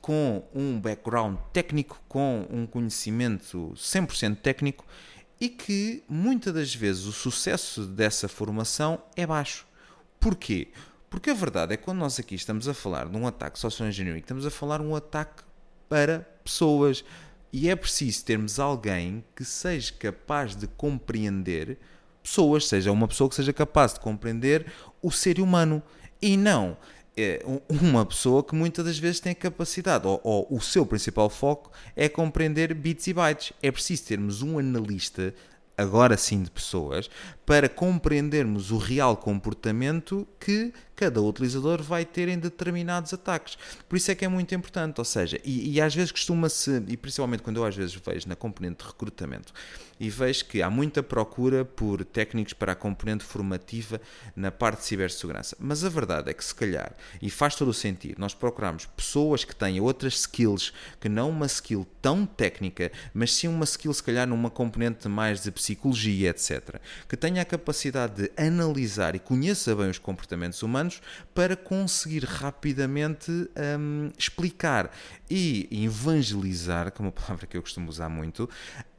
com 0.00 0.46
um 0.54 0.80
background 0.80 1.38
técnico, 1.52 2.00
com 2.08 2.46
um 2.50 2.66
conhecimento 2.66 3.72
100% 3.74 4.36
técnico 4.36 4.84
e 5.40 5.48
que 5.48 6.02
muitas 6.08 6.54
das 6.54 6.74
vezes 6.74 7.04
o 7.04 7.12
sucesso 7.12 7.84
dessa 7.86 8.28
formação 8.28 9.02
é 9.16 9.26
baixo. 9.26 9.66
Porquê? 10.20 10.68
Porque 11.10 11.30
a 11.30 11.34
verdade 11.34 11.74
é 11.74 11.76
que 11.76 11.84
quando 11.84 11.98
nós 11.98 12.18
aqui 12.18 12.34
estamos 12.34 12.66
a 12.66 12.74
falar 12.74 13.08
de 13.08 13.16
um 13.16 13.26
ataque 13.26 13.58
social 13.58 13.88
engineering, 13.88 14.20
estamos 14.20 14.46
a 14.46 14.50
falar 14.50 14.80
um 14.80 14.96
ataque 14.96 15.42
para 15.88 16.20
pessoas 16.42 17.04
e 17.52 17.68
é 17.68 17.76
preciso 17.76 18.24
termos 18.24 18.58
alguém 18.58 19.24
que 19.36 19.44
seja 19.44 19.92
capaz 19.92 20.56
de 20.56 20.66
compreender 20.66 21.78
pessoas, 22.22 22.66
seja 22.66 22.90
uma 22.90 23.06
pessoa 23.06 23.28
que 23.28 23.36
seja 23.36 23.52
capaz 23.52 23.94
de 23.94 24.00
compreender 24.00 24.66
o 25.00 25.10
ser 25.10 25.38
humano 25.38 25.82
e 26.20 26.36
não 26.36 26.76
é 27.16 27.42
uma 27.68 28.04
pessoa 28.04 28.42
que 28.42 28.54
muitas 28.54 28.84
das 28.84 28.98
vezes 28.98 29.20
tem 29.20 29.34
capacidade, 29.34 30.06
ou, 30.06 30.20
ou, 30.22 30.46
o 30.50 30.60
seu 30.60 30.84
principal 30.84 31.30
foco 31.30 31.70
é 31.94 32.08
compreender 32.08 32.74
bits 32.74 33.06
e 33.06 33.12
bytes. 33.12 33.52
É 33.62 33.70
preciso 33.70 34.04
termos 34.04 34.42
um 34.42 34.58
analista, 34.58 35.34
agora 35.76 36.16
sim 36.16 36.42
de 36.42 36.50
pessoas, 36.50 37.08
para 37.46 37.68
compreendermos 37.68 38.70
o 38.70 38.78
real 38.78 39.16
comportamento 39.16 40.26
que 40.40 40.72
cada 40.96 41.20
utilizador 41.20 41.82
vai 41.82 42.04
ter 42.04 42.28
em 42.28 42.38
determinados 42.38 43.12
ataques. 43.12 43.58
Por 43.88 43.96
isso 43.96 44.10
é 44.10 44.14
que 44.14 44.24
é 44.24 44.28
muito 44.28 44.54
importante, 44.54 44.98
ou 44.98 45.04
seja, 45.04 45.40
e, 45.44 45.72
e 45.72 45.80
às 45.80 45.94
vezes 45.94 46.12
costuma-se, 46.12 46.82
e 46.86 46.96
principalmente 46.96 47.42
quando 47.42 47.56
eu 47.56 47.64
às 47.64 47.74
vezes 47.74 47.94
vejo 47.94 48.28
na 48.28 48.36
componente 48.36 48.82
de 48.82 48.90
recrutamento, 48.90 49.52
e 49.98 50.10
vejo 50.10 50.44
que 50.46 50.62
há 50.62 50.70
muita 50.70 51.02
procura 51.02 51.64
por 51.64 52.04
técnicos 52.04 52.52
para 52.52 52.72
a 52.72 52.74
componente 52.74 53.24
formativa 53.24 54.00
na 54.34 54.50
parte 54.50 54.80
de 54.80 54.86
cibersegurança. 54.86 55.56
Mas 55.58 55.84
a 55.84 55.88
verdade 55.88 56.30
é 56.30 56.34
que, 56.34 56.44
se 56.44 56.54
calhar, 56.54 56.92
e 57.22 57.30
faz 57.30 57.54
todo 57.54 57.68
o 57.68 57.74
sentido, 57.74 58.18
nós 58.18 58.34
procuramos 58.34 58.86
pessoas 58.86 59.44
que 59.44 59.54
tenham 59.54 59.84
outras 59.84 60.14
skills, 60.14 60.72
que 61.00 61.08
não 61.08 61.30
uma 61.30 61.46
skill 61.46 61.86
tão 62.02 62.26
técnica, 62.26 62.90
mas 63.12 63.32
sim 63.32 63.48
uma 63.48 63.64
skill, 63.64 63.92
se 63.94 64.02
calhar, 64.02 64.26
numa 64.26 64.50
componente 64.50 65.08
mais 65.08 65.42
de 65.42 65.50
psicologia, 65.50 66.30
etc. 66.30 66.80
Que 67.08 67.16
tenha 67.34 67.42
a 67.42 67.44
capacidade 67.44 68.14
de 68.14 68.32
analisar 68.36 69.16
e 69.16 69.18
conheça 69.18 69.74
bem 69.74 69.90
os 69.90 69.98
comportamentos 69.98 70.62
humanos 70.62 71.02
para 71.34 71.56
conseguir 71.56 72.24
rapidamente 72.24 73.30
hum, 73.76 74.12
explicar 74.16 74.92
e 75.28 75.68
evangelizar, 75.84 76.92
que 76.92 77.02
é 77.02 77.04
uma 77.04 77.10
palavra 77.10 77.44
que 77.44 77.56
eu 77.56 77.62
costumo 77.62 77.88
usar 77.88 78.08
muito, 78.08 78.48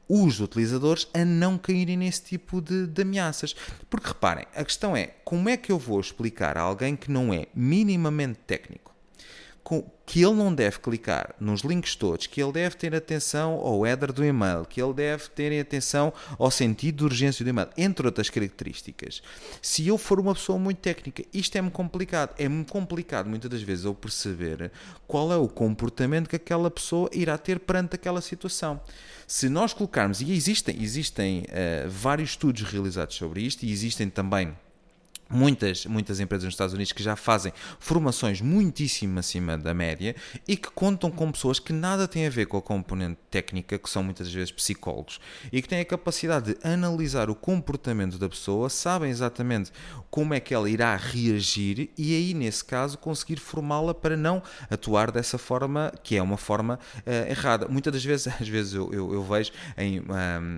os 0.07 0.41
utilizadores 0.41 1.07
a 1.13 1.23
não 1.23 1.57
caírem 1.57 1.95
nesse 1.95 2.23
tipo 2.23 2.59
de, 2.59 2.85
de, 2.87 3.01
ameaças. 3.03 3.55
Porque 3.89 4.09
reparem, 4.09 4.45
a 4.53 4.65
questão 4.65 4.97
é 4.97 5.07
como 5.23 5.47
é 5.47 5.55
que 5.55 5.71
eu 5.71 5.79
vou 5.79 5.99
explicar 5.99 6.57
a 6.57 6.61
alguém 6.61 6.95
que 6.95 7.09
não 7.09 7.33
é 7.33 7.47
minimamente 7.55 8.39
técnico 8.45 8.94
que 10.05 10.23
ele 10.23 10.35
não 10.35 10.53
deve 10.53 10.77
clicar 10.77 11.33
nos 11.39 11.61
links 11.61 11.95
todos, 11.95 12.27
que 12.27 12.41
ele 12.41 12.51
deve 12.51 12.75
ter 12.75 12.93
atenção 12.93 13.53
ao 13.53 13.85
header 13.85 14.13
do 14.13 14.23
e-mail, 14.23 14.63
que 14.63 14.79
ele 14.79 14.93
deve 14.93 15.27
ter 15.29 15.59
atenção 15.59 16.13
ao 16.37 16.51
sentido 16.51 16.97
de 16.97 17.03
urgência 17.05 17.43
do 17.43 17.49
e-mail, 17.49 17.69
entre 17.75 18.05
outras 18.05 18.29
características. 18.29 19.23
Se 19.61 19.87
eu 19.87 19.97
for 19.97 20.19
uma 20.19 20.35
pessoa 20.35 20.59
muito 20.59 20.77
técnica, 20.77 21.23
isto 21.33 21.55
é-me 21.55 21.71
complicado. 21.71 22.35
É-me 22.37 22.63
complicado 22.63 23.27
muitas 23.27 23.49
das 23.49 23.63
vezes 23.63 23.85
eu 23.85 23.95
perceber 23.95 24.71
qual 25.07 25.33
é 25.33 25.37
o 25.37 25.47
comportamento 25.47 26.29
que 26.29 26.35
aquela 26.35 26.69
pessoa 26.69 27.09
irá 27.11 27.35
ter 27.37 27.59
perante 27.59 27.95
aquela 27.95 28.21
situação. 28.21 28.79
Se 29.27 29.49
nós 29.49 29.73
colocarmos, 29.73 30.21
e 30.21 30.31
existem, 30.31 30.77
existem 30.79 31.39
uh, 31.39 31.89
vários 31.89 32.31
estudos 32.31 32.61
realizados 32.61 33.15
sobre 33.15 33.41
isto, 33.41 33.63
e 33.63 33.71
existem 33.71 34.07
também 34.07 34.55
muitas, 35.29 35.85
muitas 35.85 36.19
empresas 36.19 36.45
nos 36.45 36.53
Estados 36.53 36.73
Unidos 36.73 36.91
que 36.91 37.03
já 37.03 37.15
fazem 37.15 37.51
formações 37.79 38.41
muitíssimo 38.41 39.19
acima 39.19 39.57
da 39.57 39.73
média 39.73 40.15
e 40.47 40.55
que 40.55 40.69
contam 40.69 41.09
com 41.11 41.31
pessoas 41.31 41.59
que 41.59 41.73
nada 41.73 42.07
têm 42.07 42.27
a 42.27 42.29
ver 42.29 42.45
com 42.45 42.57
a 42.57 42.61
componente 42.61 43.19
técnica, 43.29 43.77
que 43.77 43.89
são 43.89 44.03
muitas 44.03 44.31
vezes 44.31 44.51
psicólogos, 44.51 45.19
e 45.51 45.61
que 45.61 45.67
têm 45.67 45.79
a 45.79 45.85
capacidade 45.85 46.53
de 46.53 46.67
analisar 46.67 47.29
o 47.29 47.35
comportamento 47.35 48.17
da 48.17 48.29
pessoa, 48.29 48.69
sabem 48.69 49.09
exatamente 49.09 49.71
como 50.09 50.33
é 50.33 50.39
que 50.39 50.53
ela 50.53 50.69
irá 50.69 50.95
reagir 50.95 51.89
e 51.97 52.15
aí, 52.15 52.33
nesse 52.33 52.63
caso, 52.63 52.97
conseguir 52.97 53.37
formá-la 53.37 53.93
para 53.93 54.15
não 54.15 54.41
atuar 54.69 55.11
dessa 55.11 55.37
forma 55.37 55.91
que 56.03 56.15
é 56.15 56.21
uma 56.21 56.37
forma 56.37 56.79
uh, 56.99 57.29
errada. 57.29 57.67
Muitas 57.67 57.93
das 57.93 58.05
vezes, 58.05 58.27
às 58.39 58.47
vezes 58.47 58.73
eu, 58.73 58.91
eu, 58.93 59.13
eu 59.13 59.23
vejo 59.23 59.51
em 59.77 59.99
um, 59.99 60.05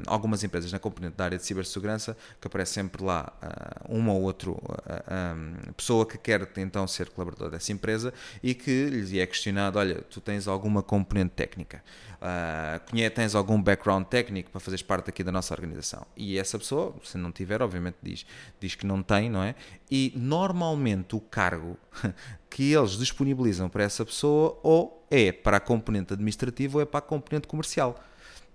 algumas 0.05 0.43
empresas 0.43 0.71
na 0.71 0.79
componente 0.79 1.15
da 1.15 1.25
área 1.25 1.37
de 1.37 1.45
cibersegurança 1.45 2.15
que 2.39 2.47
aparece 2.47 2.73
sempre 2.73 3.03
lá 3.03 3.33
uh, 3.41 4.07
ou 4.07 4.21
outro 4.21 4.56
a, 4.85 5.31
a, 5.69 5.73
pessoa 5.73 6.05
que 6.05 6.17
quer 6.17 6.47
então 6.57 6.87
ser 6.87 7.09
colaborador 7.09 7.49
dessa 7.49 7.71
empresa 7.71 8.13
e 8.41 8.53
que 8.53 8.85
lhe 8.85 9.19
é 9.19 9.25
questionado: 9.25 9.79
olha, 9.79 10.01
tu 10.09 10.21
tens 10.21 10.47
alguma 10.47 10.81
componente 10.83 11.31
técnica? 11.35 11.83
Uh, 12.17 13.09
tens 13.13 13.35
algum 13.35 13.61
background 13.61 14.05
técnico 14.05 14.49
para 14.49 14.59
fazeres 14.59 14.81
parte 14.81 15.09
aqui 15.09 15.23
da 15.23 15.31
nossa 15.31 15.53
organização? 15.53 16.05
E 16.15 16.37
essa 16.37 16.57
pessoa, 16.57 16.95
se 17.03 17.17
não 17.17 17.31
tiver, 17.31 17.61
obviamente 17.61 17.97
diz, 18.01 18.25
diz 18.59 18.75
que 18.75 18.85
não 18.85 19.03
tem, 19.03 19.29
não 19.29 19.43
é? 19.43 19.55
E 19.89 20.11
normalmente 20.15 21.15
o 21.15 21.19
cargo 21.19 21.77
que 22.49 22.73
eles 22.73 22.97
disponibilizam 22.97 23.69
para 23.69 23.83
essa 23.83 24.05
pessoa 24.05 24.59
ou 24.63 25.05
é 25.11 25.31
para 25.31 25.57
a 25.57 25.59
componente 25.59 26.13
administrativa 26.13 26.77
ou 26.77 26.81
é 26.81 26.85
para 26.85 26.99
a 26.99 27.01
componente 27.01 27.47
comercial. 27.47 27.95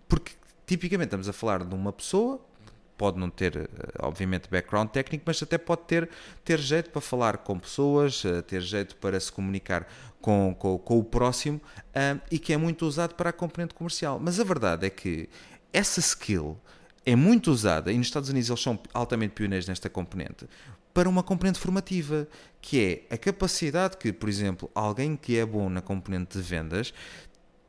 Porque 0.08 0.32
tipicamente 0.66 1.06
estamos 1.06 1.28
a 1.28 1.32
falar 1.32 1.64
de 1.64 1.74
uma 1.74 1.92
pessoa 1.92 2.40
pode 3.02 3.18
não 3.18 3.28
ter, 3.28 3.56
eh, 3.56 3.68
obviamente, 3.98 4.48
background 4.48 4.88
técnico, 4.90 5.24
mas 5.26 5.42
até 5.42 5.58
pode 5.58 5.82
ter, 5.88 6.08
ter 6.44 6.60
jeito 6.60 6.88
para 6.90 7.00
falar 7.00 7.38
com 7.38 7.58
pessoas, 7.58 8.24
eh, 8.24 8.42
ter 8.42 8.60
jeito 8.60 8.94
para 8.94 9.18
se 9.18 9.32
comunicar 9.32 9.88
com, 10.20 10.54
com, 10.56 10.78
com 10.78 10.98
o 11.00 11.02
próximo 11.02 11.60
uh, 11.88 12.20
e 12.30 12.38
que 12.38 12.52
é 12.52 12.56
muito 12.56 12.86
usado 12.86 13.16
para 13.16 13.30
a 13.30 13.32
componente 13.32 13.74
comercial. 13.74 14.20
Mas 14.22 14.38
a 14.38 14.44
verdade 14.44 14.86
é 14.86 14.90
que 14.90 15.28
essa 15.72 15.98
skill 15.98 16.56
é 17.04 17.16
muito 17.16 17.50
usada, 17.50 17.90
e 17.90 17.98
nos 17.98 18.06
Estados 18.06 18.28
Unidos 18.28 18.48
eles 18.48 18.62
são 18.62 18.78
altamente 18.94 19.32
pioneiros 19.34 19.66
nesta 19.66 19.90
componente, 19.90 20.48
para 20.94 21.08
uma 21.08 21.24
componente 21.24 21.58
formativa, 21.58 22.28
que 22.60 23.04
é 23.10 23.14
a 23.14 23.18
capacidade 23.18 23.96
que, 23.96 24.12
por 24.12 24.28
exemplo, 24.28 24.70
alguém 24.76 25.16
que 25.16 25.36
é 25.36 25.44
bom 25.44 25.68
na 25.68 25.82
componente 25.82 26.38
de 26.38 26.44
vendas 26.44 26.94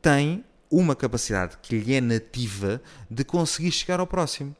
tem 0.00 0.44
uma 0.70 0.94
capacidade 0.96 1.56
que 1.62 1.78
lhe 1.78 1.94
é 1.94 2.00
nativa 2.00 2.80
de 3.10 3.24
conseguir 3.24 3.70
chegar 3.70 4.00
ao 4.00 4.06
próximo 4.06 4.54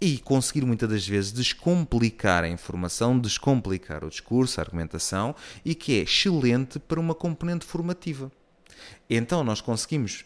e 0.00 0.18
conseguir 0.18 0.64
muitas 0.64 0.88
das 0.88 1.06
vezes 1.06 1.32
descomplicar 1.32 2.44
a 2.44 2.48
informação, 2.48 3.18
descomplicar 3.18 4.04
o 4.04 4.10
discurso, 4.10 4.60
a 4.60 4.64
argumentação 4.64 5.34
e 5.64 5.74
que 5.74 5.98
é 5.98 6.02
excelente 6.02 6.78
para 6.78 7.00
uma 7.00 7.14
componente 7.14 7.64
formativa. 7.64 8.30
Então 9.08 9.42
nós 9.42 9.60
conseguimos, 9.60 10.24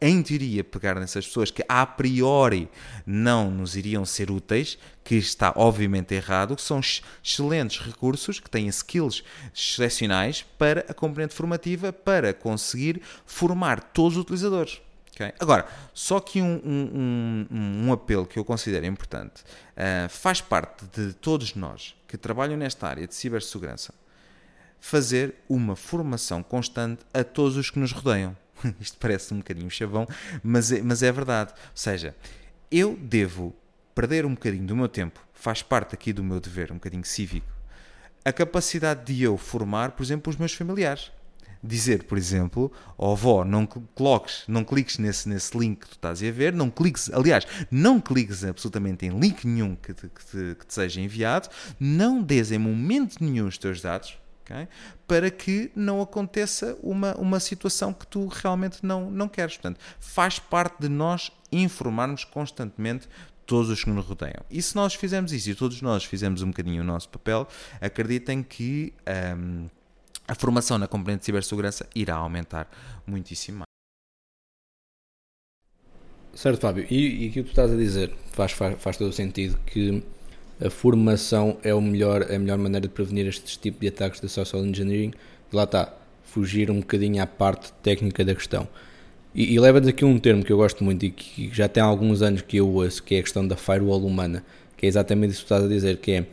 em 0.00 0.22
teoria, 0.22 0.62
pegar 0.62 0.96
nessas 0.96 1.26
pessoas 1.26 1.50
que 1.50 1.64
a 1.68 1.86
priori 1.86 2.68
não 3.06 3.50
nos 3.50 3.76
iriam 3.76 4.04
ser 4.04 4.30
úteis, 4.30 4.78
que 5.02 5.14
está 5.14 5.52
obviamente 5.56 6.14
errado, 6.14 6.54
que 6.56 6.62
são 6.62 6.80
excelentes 6.80 7.80
recursos, 7.80 8.38
que 8.38 8.50
têm 8.50 8.68
skills 8.68 9.24
excepcionais 9.54 10.44
para 10.58 10.84
a 10.88 10.94
componente 10.94 11.34
formativa, 11.34 11.92
para 11.92 12.34
conseguir 12.34 13.00
formar 13.24 13.80
todos 13.82 14.16
os 14.16 14.22
utilizadores. 14.22 14.80
Okay? 15.20 15.34
Agora, 15.38 15.66
só 15.92 16.18
que 16.18 16.40
um, 16.40 16.60
um, 16.64 17.46
um, 17.50 17.86
um, 17.86 17.92
apelo 17.92 18.24
que 18.24 18.38
eu 18.38 18.44
considero 18.44 18.86
importante 18.86 19.42
uh, 19.42 20.08
faz 20.08 20.40
parte 20.40 20.86
de 20.86 21.12
todos 21.12 21.54
nós 21.54 21.94
que 22.08 22.16
trabalham 22.16 22.56
nesta 22.56 22.88
área 22.88 23.06
de 23.06 23.14
cibersegurança 23.14 23.92
fazer 24.80 25.34
uma 25.46 25.76
formação 25.76 26.42
constante 26.42 27.02
a 27.12 27.22
todos 27.22 27.58
os 27.58 27.68
que 27.68 27.78
nos 27.78 27.92
rodeiam. 27.92 28.34
Isto 28.80 28.96
parece 28.98 29.34
um 29.34 29.38
bocadinho 29.38 29.70
chavão, 29.70 30.08
mas 30.42 30.72
é, 30.72 30.80
mas 30.80 31.02
é 31.02 31.12
verdade. 31.12 31.52
Ou 31.52 31.70
seja, 31.74 32.16
eu 32.70 32.96
devo 32.96 33.54
perder 33.94 34.24
um 34.24 34.32
bocadinho 34.32 34.66
do 34.66 34.74
meu 34.74 34.88
tempo, 34.88 35.20
faz 35.34 35.62
parte 35.62 35.94
aqui 35.94 36.14
do 36.14 36.24
meu 36.24 36.40
dever, 36.40 36.72
um 36.72 36.76
bocadinho 36.76 37.04
cívico, 37.04 37.46
a 38.24 38.32
capacidade 38.32 39.04
de 39.04 39.22
eu 39.22 39.36
formar, 39.36 39.90
por 39.90 40.02
exemplo, 40.02 40.30
os 40.30 40.36
meus 40.36 40.54
familiares 40.54 41.12
dizer, 41.62 42.04
por 42.04 42.16
exemplo, 42.16 42.72
ó 42.96 43.10
oh, 43.10 43.12
avó, 43.12 43.44
não 43.44 43.66
coloques, 43.66 44.44
não 44.48 44.64
cliques 44.64 44.98
nesse, 44.98 45.28
nesse 45.28 45.56
link 45.56 45.80
que 45.80 45.88
tu 45.88 45.92
estás 45.92 46.22
a 46.22 46.30
ver, 46.30 46.52
não 46.52 46.70
cliques, 46.70 47.10
aliás, 47.12 47.46
não 47.70 48.00
cliques 48.00 48.44
absolutamente 48.44 49.04
em 49.04 49.18
link 49.18 49.46
nenhum 49.46 49.76
que 49.76 49.92
te, 49.92 50.08
que 50.08 50.24
te, 50.24 50.54
que 50.58 50.66
te 50.66 50.74
seja 50.74 51.00
enviado, 51.00 51.48
não 51.78 52.22
des 52.22 52.50
em 52.50 52.58
momento 52.58 53.22
nenhum 53.22 53.46
os 53.46 53.58
teus 53.58 53.80
dados, 53.82 54.18
okay? 54.42 54.68
para 55.06 55.30
que 55.30 55.70
não 55.76 56.00
aconteça 56.00 56.78
uma, 56.82 57.14
uma 57.16 57.38
situação 57.38 57.92
que 57.92 58.06
tu 58.06 58.26
realmente 58.26 58.78
não, 58.82 59.10
não 59.10 59.28
queres. 59.28 59.56
Portanto, 59.56 59.80
faz 59.98 60.38
parte 60.38 60.80
de 60.80 60.88
nós 60.88 61.30
informarmos 61.52 62.24
constantemente 62.24 63.08
todos 63.44 63.68
os 63.68 63.82
que 63.82 63.90
nos 63.90 64.06
rodeiam. 64.06 64.44
E 64.48 64.62
se 64.62 64.76
nós 64.76 64.94
fizermos 64.94 65.32
isso 65.32 65.50
e 65.50 65.54
todos 65.54 65.82
nós 65.82 66.04
fizermos 66.04 66.40
um 66.42 66.48
bocadinho 66.48 66.82
o 66.82 66.86
nosso 66.86 67.08
papel, 67.08 67.46
acreditem 67.80 68.42
que. 68.42 68.94
Um, 69.36 69.68
a 70.30 70.34
formação 70.36 70.78
na 70.78 70.86
componente 70.86 71.20
de 71.20 71.24
cibersegurança 71.24 71.88
irá 71.92 72.14
aumentar 72.14 72.70
muitíssimo 73.04 73.58
mais. 73.58 73.66
Certo, 76.32 76.60
Fábio. 76.60 76.86
E, 76.88 77.24
e 77.24 77.28
aquilo 77.28 77.44
que 77.44 77.50
tu 77.50 77.60
estás 77.60 77.72
a 77.72 77.76
dizer 77.76 78.12
faz, 78.30 78.52
faz, 78.52 78.80
faz 78.80 78.96
todo 78.96 79.10
o 79.10 79.12
sentido 79.12 79.58
que 79.66 80.00
a 80.64 80.70
formação 80.70 81.58
é, 81.64 81.74
o 81.74 81.80
melhor, 81.80 82.32
a 82.32 82.38
melhor 82.38 82.58
maneira 82.58 82.86
de 82.86 82.94
prevenir 82.94 83.26
este 83.26 83.58
tipo 83.58 83.80
de 83.80 83.88
ataques 83.88 84.20
de 84.20 84.28
social 84.28 84.64
engineering. 84.64 85.12
Lá 85.52 85.64
está, 85.64 85.92
fugir 86.22 86.70
um 86.70 86.78
bocadinho 86.78 87.20
à 87.20 87.26
parte 87.26 87.72
técnica 87.82 88.24
da 88.24 88.32
questão. 88.32 88.68
E, 89.34 89.52
e 89.52 89.58
leva-nos 89.58 89.88
aqui 89.88 90.04
um 90.04 90.16
termo 90.16 90.44
que 90.44 90.52
eu 90.52 90.58
gosto 90.58 90.84
muito 90.84 91.04
e 91.04 91.10
que 91.10 91.52
já 91.52 91.68
tem 91.68 91.82
alguns 91.82 92.22
anos 92.22 92.42
que 92.42 92.58
eu 92.58 92.68
ouço, 92.68 93.02
que 93.02 93.16
é 93.16 93.18
a 93.18 93.22
questão 93.22 93.48
da 93.48 93.56
firewall 93.56 94.06
humana, 94.06 94.44
que 94.76 94.86
é 94.86 94.88
exatamente 94.88 95.32
isso 95.32 95.40
que 95.40 95.48
tu 95.48 95.54
estás 95.54 95.64
a 95.64 95.74
dizer, 95.74 95.96
que 95.96 96.12
é 96.12 96.26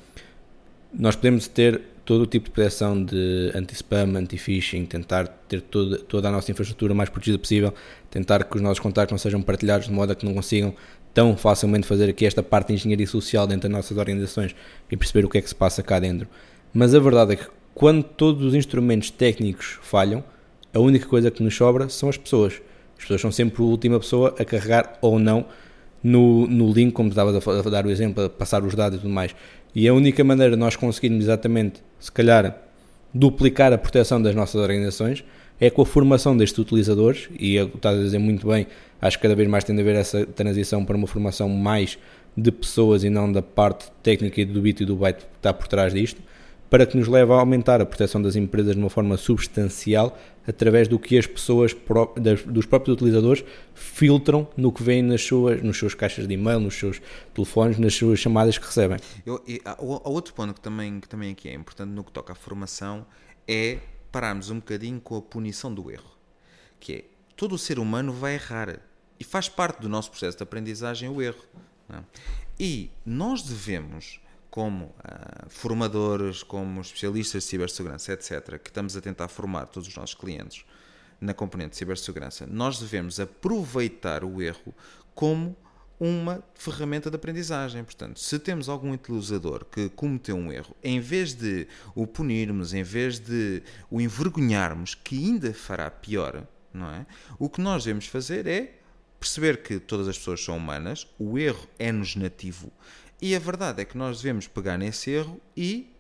nós 0.93 1.15
podemos 1.15 1.47
ter 1.47 1.96
todo 2.07 2.21
o 2.21 2.25
tipo 2.25 2.45
de 2.45 2.51
proteção 2.51 3.03
de 3.03 3.51
anti-spam, 3.53 4.15
anti-phishing, 4.15 4.85
tentar 4.85 5.27
ter 5.27 5.59
toda, 5.59 5.97
toda 5.97 6.29
a 6.29 6.31
nossa 6.31 6.49
infraestrutura 6.49 6.93
mais 6.93 7.09
protegida 7.09 7.37
possível, 7.37 7.73
tentar 8.09 8.45
que 8.45 8.55
os 8.55 8.61
nossos 8.61 8.79
contactos 8.79 9.11
não 9.11 9.17
sejam 9.17 9.41
partilhados 9.41 9.87
de 9.87 9.93
modo 9.93 10.13
a 10.13 10.15
que 10.15 10.25
não 10.25 10.33
consigam 10.33 10.73
tão 11.13 11.35
facilmente 11.35 11.85
fazer 11.85 12.09
aqui 12.09 12.25
esta 12.25 12.41
parte 12.41 12.69
de 12.69 12.75
engenharia 12.75 13.05
social 13.05 13.45
dentro 13.45 13.63
das 13.63 13.71
nossas 13.71 13.97
organizações 13.97 14.55
e 14.89 14.95
perceber 14.95 15.25
o 15.25 15.29
que 15.29 15.37
é 15.37 15.41
que 15.41 15.49
se 15.49 15.55
passa 15.55 15.83
cá 15.83 15.99
dentro. 15.99 16.29
Mas 16.73 16.95
a 16.95 16.99
verdade 16.99 17.33
é 17.33 17.35
que 17.35 17.47
quando 17.75 18.03
todos 18.03 18.41
os 18.41 18.55
instrumentos 18.55 19.11
técnicos 19.11 19.77
falham, 19.81 20.23
a 20.73 20.79
única 20.79 21.07
coisa 21.07 21.29
que 21.29 21.43
nos 21.43 21.57
sobra 21.57 21.89
são 21.89 22.07
as 22.07 22.15
pessoas. 22.15 22.61
As 22.97 23.01
pessoas 23.01 23.19
são 23.19 23.33
sempre 23.33 23.61
a 23.61 23.65
última 23.65 23.99
pessoa 23.99 24.33
a 24.39 24.45
carregar 24.45 24.97
ou 25.01 25.19
não 25.19 25.45
no, 26.03 26.47
no 26.47 26.71
link, 26.71 26.93
como 26.93 27.09
estavas 27.09 27.35
a 27.45 27.69
dar 27.69 27.85
o 27.85 27.89
exemplo, 27.89 28.23
a 28.23 28.29
passar 28.29 28.63
os 28.63 28.73
dados 28.75 28.99
e 28.99 29.01
tudo 29.01 29.13
mais. 29.13 29.35
E 29.75 29.87
a 29.87 29.93
única 29.93 30.23
maneira 30.23 30.51
de 30.53 30.57
nós 30.57 30.75
conseguirmos 30.75 31.23
exatamente, 31.23 31.83
se 31.99 32.11
calhar, 32.11 32.57
duplicar 33.13 33.71
a 33.73 33.77
proteção 33.77 34.21
das 34.21 34.35
nossas 34.35 34.61
organizações 34.61 35.23
é 35.59 35.69
com 35.69 35.81
a 35.81 35.85
formação 35.85 36.37
destes 36.37 36.59
utilizadores, 36.59 37.29
e 37.39 37.55
estás 37.55 37.99
a 37.99 38.03
dizer 38.03 38.19
muito 38.19 38.47
bem, 38.47 38.67
acho 39.01 39.17
que 39.17 39.23
cada 39.23 39.35
vez 39.35 39.49
mais 39.49 39.63
tem 39.63 39.75
de 39.75 39.81
haver 39.81 39.95
essa 39.95 40.25
transição 40.25 40.85
para 40.85 40.95
uma 40.95 41.07
formação 41.07 41.49
mais 41.49 41.97
de 42.35 42.51
pessoas 42.51 43.03
e 43.03 43.09
não 43.09 43.31
da 43.31 43.41
parte 43.41 43.87
técnica 44.03 44.39
e 44.41 44.45
do 44.45 44.61
bit 44.61 44.83
e 44.83 44.85
do 44.85 44.95
byte 44.95 45.25
que 45.25 45.37
está 45.37 45.51
por 45.51 45.67
trás 45.67 45.93
disto, 45.93 46.21
para 46.69 46.85
que 46.85 46.97
nos 46.97 47.07
leve 47.07 47.31
a 47.31 47.35
aumentar 47.35 47.81
a 47.81 47.85
proteção 47.85 48.21
das 48.21 48.35
empresas 48.35 48.73
de 48.73 48.79
uma 48.79 48.89
forma 48.89 49.15
substancial 49.17 50.17
através 50.47 50.87
do 50.87 50.97
que 50.97 51.17
as 51.17 51.27
pessoas, 51.27 51.75
dos 52.45 52.65
próprios 52.65 52.95
utilizadores, 52.95 53.43
filtram 53.73 54.47
no 54.55 54.71
que 54.71 54.81
vem 54.81 55.01
nas 55.01 55.21
suas, 55.21 55.61
nos 55.61 55.77
seus 55.77 55.93
caixas 55.93 56.27
de 56.27 56.33
e-mail, 56.33 56.59
nos 56.59 56.75
seus 56.75 57.01
telefones, 57.33 57.77
nas 57.77 57.93
suas 57.93 58.19
chamadas 58.19 58.57
que 58.57 58.65
recebem. 58.65 58.97
Eu, 59.25 59.43
e, 59.45 59.61
há, 59.65 59.75
outro 59.79 60.33
ponto 60.33 60.53
que 60.53 60.61
também, 60.61 60.99
que 60.99 61.09
também 61.09 61.31
aqui 61.31 61.49
é 61.49 61.53
importante 61.53 61.89
no 61.89 62.03
que 62.03 62.11
toca 62.11 62.31
à 62.31 62.35
formação 62.35 63.05
é 63.47 63.79
pararmos 64.11 64.49
um 64.49 64.55
bocadinho 64.55 64.99
com 65.01 65.17
a 65.17 65.21
punição 65.21 65.73
do 65.73 65.91
erro, 65.91 66.11
que 66.79 66.93
é 66.93 67.03
todo 67.35 67.53
o 67.53 67.57
ser 67.57 67.77
humano 67.77 68.11
vai 68.11 68.35
errar 68.35 68.79
e 69.19 69.23
faz 69.23 69.49
parte 69.49 69.81
do 69.81 69.89
nosso 69.89 70.09
processo 70.09 70.37
de 70.37 70.43
aprendizagem 70.43 71.09
o 71.09 71.21
erro. 71.21 71.43
É? 71.89 71.99
E 72.59 72.89
nós 73.05 73.43
devemos 73.43 74.19
como 74.49 74.85
uh, 74.85 75.49
formadores, 75.49 76.43
como 76.43 76.81
especialistas 76.81 77.43
de 77.43 77.49
cibersegurança, 77.49 78.13
etc., 78.13 78.59
que 78.59 78.69
estamos 78.69 78.95
a 78.95 79.01
tentar 79.01 79.27
formar 79.27 79.67
todos 79.67 79.87
os 79.87 79.95
nossos 79.95 80.15
clientes 80.15 80.65
na 81.19 81.33
componente 81.33 81.71
de 81.71 81.77
cibersegurança, 81.77 82.45
nós 82.47 82.79
devemos 82.79 83.19
aproveitar 83.19 84.23
o 84.23 84.41
erro 84.41 84.73
como 85.13 85.55
uma 85.99 86.43
ferramenta 86.53 87.09
de 87.09 87.15
aprendizagem. 87.15 87.83
Portanto, 87.83 88.19
se 88.19 88.37
temos 88.37 88.69
algum 88.69 88.91
utilizador 88.91 89.65
que 89.65 89.89
cometeu 89.89 90.35
um 90.35 90.51
erro, 90.51 90.75
em 90.83 90.99
vez 90.99 91.33
de 91.33 91.67
o 91.95 92.05
punirmos, 92.05 92.73
em 92.73 92.83
vez 92.83 93.19
de 93.19 93.63
o 93.89 93.99
envergonharmos, 93.99 94.93
que 94.93 95.17
ainda 95.17 95.53
fará 95.53 95.89
pior, 95.89 96.45
não 96.73 96.89
é? 96.91 97.05
O 97.39 97.49
que 97.49 97.61
nós 97.61 97.83
devemos 97.83 98.05
fazer 98.05 98.45
é 98.45 98.79
perceber 99.19 99.63
que 99.63 99.79
todas 99.79 100.07
as 100.07 100.17
pessoas 100.17 100.43
são 100.43 100.55
humanas, 100.55 101.07
o 101.17 101.39
erro 101.39 101.67
é-nos 101.79 102.15
nativo 102.15 102.71
e 103.21 103.35
a 103.35 103.39
verdade 103.39 103.81
é 103.81 103.85
que 103.85 103.97
nós 103.97 104.21
devemos 104.21 104.47
pegar 104.47 104.77
nesse 104.77 105.09
erro 105.09 105.41
e 105.55 105.91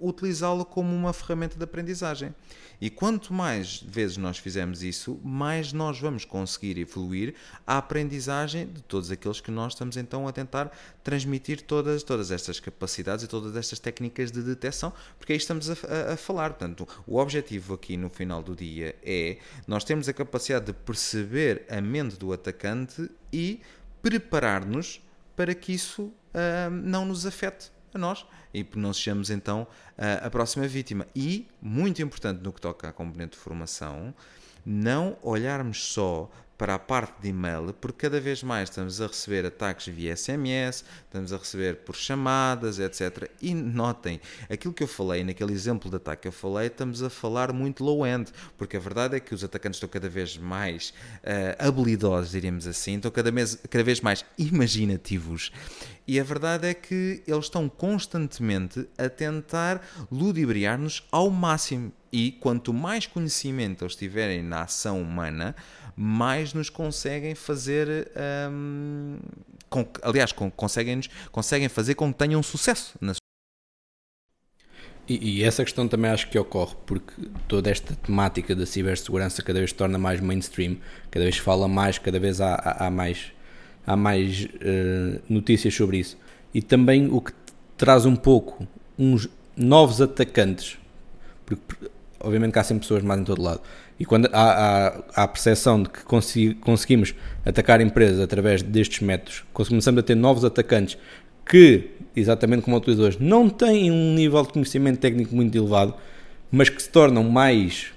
utilizá-lo 0.00 0.64
como 0.64 0.94
uma 0.94 1.12
ferramenta 1.12 1.56
de 1.56 1.64
aprendizagem. 1.64 2.34
E 2.80 2.90
quanto 2.90 3.32
mais 3.32 3.78
vezes 3.78 4.16
nós 4.16 4.38
fizermos 4.38 4.82
isso, 4.82 5.20
mais 5.22 5.72
nós 5.72 5.98
vamos 5.98 6.24
conseguir 6.24 6.76
evoluir 6.78 7.34
a 7.66 7.78
aprendizagem 7.78 8.66
de 8.66 8.82
todos 8.82 9.10
aqueles 9.10 9.40
que 9.40 9.50
nós 9.50 9.72
estamos 9.72 9.96
então 9.96 10.26
a 10.26 10.32
tentar 10.32 10.76
transmitir 11.02 11.62
todas, 11.62 12.02
todas 12.02 12.30
estas 12.30 12.58
capacidades 12.58 13.24
e 13.24 13.28
todas 13.28 13.56
estas 13.56 13.78
técnicas 13.78 14.30
de 14.32 14.42
detecção, 14.42 14.92
porque 15.18 15.32
aí 15.32 15.38
estamos 15.38 15.70
a, 15.70 15.74
a, 16.10 16.12
a 16.14 16.16
falar. 16.16 16.50
Portanto, 16.50 16.86
o 17.06 17.16
objetivo 17.18 17.74
aqui 17.74 17.96
no 17.96 18.10
final 18.10 18.42
do 18.42 18.56
dia 18.56 18.96
é 19.02 19.38
nós 19.66 19.84
temos 19.84 20.08
a 20.08 20.12
capacidade 20.12 20.66
de 20.66 20.72
perceber 20.72 21.64
a 21.70 21.80
mente 21.80 22.18
do 22.18 22.32
atacante 22.32 23.08
e 23.32 23.60
preparar-nos 24.02 25.00
para 25.36 25.54
que 25.54 25.72
isso 25.72 26.12
uh, 26.34 26.70
não 26.70 27.04
nos 27.04 27.24
afete 27.26 27.70
a 27.92 27.98
nós 27.98 28.26
e 28.52 28.66
não 28.76 28.92
sejamos 28.92 29.30
então 29.30 29.62
uh, 29.96 30.26
a 30.26 30.30
próxima 30.30 30.66
vítima. 30.66 31.06
E, 31.14 31.48
muito 31.60 32.02
importante 32.02 32.42
no 32.42 32.52
que 32.52 32.60
toca 32.60 32.88
à 32.88 32.92
componente 32.92 33.32
de 33.32 33.38
formação, 33.38 34.14
não 34.64 35.16
olharmos 35.22 35.84
só 35.92 36.30
para 36.56 36.74
a 36.74 36.78
parte 36.78 37.20
de 37.20 37.28
e-mail, 37.28 37.74
porque 37.80 38.06
cada 38.06 38.20
vez 38.20 38.42
mais 38.42 38.68
estamos 38.68 39.00
a 39.00 39.06
receber 39.06 39.44
ataques 39.44 39.92
via 39.92 40.16
SMS, 40.16 40.84
estamos 41.04 41.32
a 41.32 41.36
receber 41.36 41.76
por 41.78 41.96
chamadas, 41.96 42.78
etc. 42.78 43.30
E 43.42 43.54
notem, 43.54 44.20
aquilo 44.48 44.72
que 44.72 44.82
eu 44.82 44.88
falei, 44.88 45.24
naquele 45.24 45.52
exemplo 45.52 45.90
de 45.90 45.96
ataque 45.96 46.22
que 46.22 46.28
eu 46.28 46.32
falei, 46.32 46.68
estamos 46.68 47.02
a 47.02 47.10
falar 47.10 47.52
muito 47.52 47.84
low-end, 47.84 48.30
porque 48.56 48.76
a 48.76 48.80
verdade 48.80 49.16
é 49.16 49.20
que 49.20 49.34
os 49.34 49.42
atacantes 49.42 49.76
estão 49.76 49.88
cada 49.88 50.08
vez 50.08 50.36
mais 50.36 50.90
uh, 51.22 51.66
habilidosos, 51.66 52.30
diríamos 52.30 52.66
assim, 52.66 52.96
estão 52.96 53.10
cada 53.10 53.30
vez, 53.30 53.58
cada 53.68 53.84
vez 53.84 54.00
mais 54.00 54.24
imaginativos. 54.38 55.50
E 56.06 56.20
a 56.20 56.24
verdade 56.24 56.66
é 56.68 56.74
que 56.74 57.22
eles 57.26 57.46
estão 57.46 57.66
constantemente 57.68 58.86
a 58.98 59.08
tentar 59.08 59.80
ludibriar-nos 60.12 61.02
ao 61.10 61.30
máximo. 61.30 61.92
E 62.12 62.30
quanto 62.30 62.72
mais 62.72 63.06
conhecimento 63.06 63.84
eles 63.84 63.96
tiverem 63.96 64.42
na 64.42 64.62
ação 64.62 65.00
humana, 65.00 65.56
mais 65.96 66.43
nos 66.52 66.68
conseguem 66.68 67.34
fazer. 67.34 68.10
Um, 68.50 69.18
com, 69.70 69.86
aliás, 70.02 70.32
com, 70.32 70.50
conseguem, 70.50 71.00
conseguem 71.32 71.68
fazer 71.68 71.94
com 71.94 72.12
que 72.12 72.18
tenham 72.18 72.42
sucesso 72.42 72.94
na 73.00 73.14
e, 75.06 75.40
e, 75.40 75.44
essa 75.44 75.62
questão 75.62 75.86
também 75.86 76.10
acho 76.10 76.30
que 76.30 76.38
ocorre 76.38 76.74
porque 76.86 77.12
toda 77.46 77.70
esta 77.70 77.94
temática 77.94 78.54
da 78.54 78.64
cibersegurança 78.64 79.42
cada 79.42 79.58
vez 79.58 79.70
se 79.70 79.76
torna 79.76 79.98
mais 79.98 80.18
mainstream, 80.18 80.78
cada 81.10 81.24
vez 81.24 81.36
fala 81.36 81.68
mais, 81.68 81.98
cada 81.98 82.18
vez 82.18 82.40
há, 82.40 82.54
há, 82.54 82.86
há 82.86 82.90
mais, 82.90 83.32
há 83.86 83.96
mais 83.96 84.44
uh, 84.46 85.20
notícias 85.28 85.74
sobre 85.74 85.98
isso. 85.98 86.16
E 86.54 86.62
também 86.62 87.08
o 87.12 87.20
que 87.20 87.32
traz 87.76 88.06
um 88.06 88.16
pouco 88.16 88.66
uns 88.98 89.28
novos 89.54 90.00
atacantes, 90.00 90.78
porque 91.44 91.90
obviamente 92.18 92.52
que 92.52 92.58
há 92.58 92.64
sempre 92.64 92.82
pessoas 92.82 93.02
mais 93.02 93.20
em 93.20 93.24
todo 93.24 93.42
lado, 93.42 93.60
e 93.98 94.04
quando 94.04 94.28
há, 94.32 94.42
há, 94.42 95.02
há 95.14 95.22
a 95.22 95.28
percepção 95.28 95.82
de 95.82 95.88
que 95.88 96.04
conseguimos 96.60 97.14
atacar 97.44 97.80
empresas 97.80 98.20
através 98.20 98.62
destes 98.62 99.00
métodos, 99.00 99.44
começamos 99.52 99.98
a 99.98 100.02
ter 100.02 100.14
novos 100.14 100.44
atacantes 100.44 100.98
que, 101.46 101.90
exatamente 102.16 102.62
como 102.62 102.76
utilizadores, 102.76 103.18
não 103.20 103.48
têm 103.48 103.90
um 103.90 104.14
nível 104.14 104.42
de 104.42 104.48
conhecimento 104.48 104.98
técnico 104.98 105.34
muito 105.34 105.56
elevado, 105.56 105.94
mas 106.50 106.68
que 106.68 106.82
se 106.82 106.88
tornam 106.88 107.22
mais, 107.24 107.92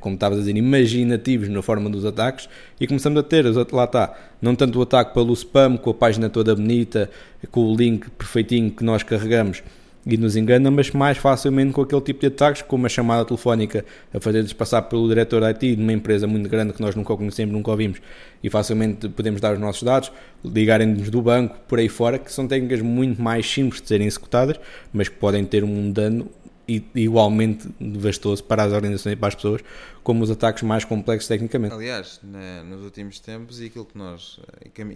como 0.00 0.14
estavas 0.14 0.38
a 0.38 0.40
dizer, 0.40 0.56
imaginativos 0.56 1.48
na 1.48 1.60
forma 1.60 1.90
dos 1.90 2.04
ataques 2.04 2.48
e 2.80 2.86
começamos 2.86 3.18
a 3.18 3.22
ter, 3.22 3.44
lá 3.72 3.84
está, 3.84 4.14
não 4.40 4.54
tanto 4.54 4.78
o 4.78 4.82
ataque 4.82 5.12
pelo 5.12 5.32
spam, 5.34 5.76
com 5.76 5.90
a 5.90 5.94
página 5.94 6.30
toda 6.30 6.54
bonita, 6.54 7.10
com 7.50 7.60
o 7.60 7.76
link 7.76 8.08
perfeitinho 8.10 8.70
que 8.70 8.84
nós 8.84 9.02
carregamos, 9.02 9.62
e 10.06 10.16
nos 10.16 10.36
engana, 10.36 10.70
mas 10.70 10.90
mais 10.92 11.18
facilmente 11.18 11.72
com 11.72 11.82
aquele 11.82 12.00
tipo 12.00 12.20
de 12.20 12.28
ataques, 12.28 12.62
como 12.62 12.86
a 12.86 12.88
chamada 12.88 13.24
telefónica 13.24 13.84
a 14.14 14.20
fazer-nos 14.20 14.52
passar 14.52 14.82
pelo 14.82 15.08
diretor 15.08 15.42
IT 15.42 15.74
de 15.74 15.82
uma 15.82 15.92
empresa 15.92 16.28
muito 16.28 16.48
grande 16.48 16.72
que 16.72 16.80
nós 16.80 16.94
nunca 16.94 17.16
conhecemos, 17.16 17.52
nunca 17.52 17.72
ouvimos, 17.72 18.00
e 18.42 18.48
facilmente 18.48 19.08
podemos 19.08 19.40
dar 19.40 19.54
os 19.54 19.58
nossos 19.58 19.82
dados, 19.82 20.12
ligarem-nos 20.44 21.10
do 21.10 21.20
banco, 21.20 21.58
por 21.66 21.80
aí 21.80 21.88
fora, 21.88 22.18
que 22.20 22.32
são 22.32 22.46
técnicas 22.46 22.80
muito 22.80 23.20
mais 23.20 23.50
simples 23.50 23.82
de 23.82 23.88
serem 23.88 24.06
executadas, 24.06 24.60
mas 24.92 25.08
que 25.08 25.16
podem 25.16 25.44
ter 25.44 25.64
um 25.64 25.90
dano 25.90 26.30
igualmente 26.94 27.68
devastoso 27.80 28.42
para 28.42 28.64
as 28.64 28.72
organizações 28.72 29.12
e 29.12 29.16
para 29.16 29.28
as 29.28 29.34
pessoas, 29.34 29.62
como 30.02 30.22
os 30.22 30.30
ataques 30.30 30.62
mais 30.62 30.84
complexos 30.84 31.28
tecnicamente. 31.28 31.74
Aliás, 31.74 32.20
na, 32.22 32.64
nos 32.64 32.82
últimos 32.82 33.20
tempos, 33.20 33.60
e 33.60 33.66
aquilo 33.66 33.84
que 33.84 33.96
nós, 33.96 34.40
que 34.74 34.82
a, 34.82 34.86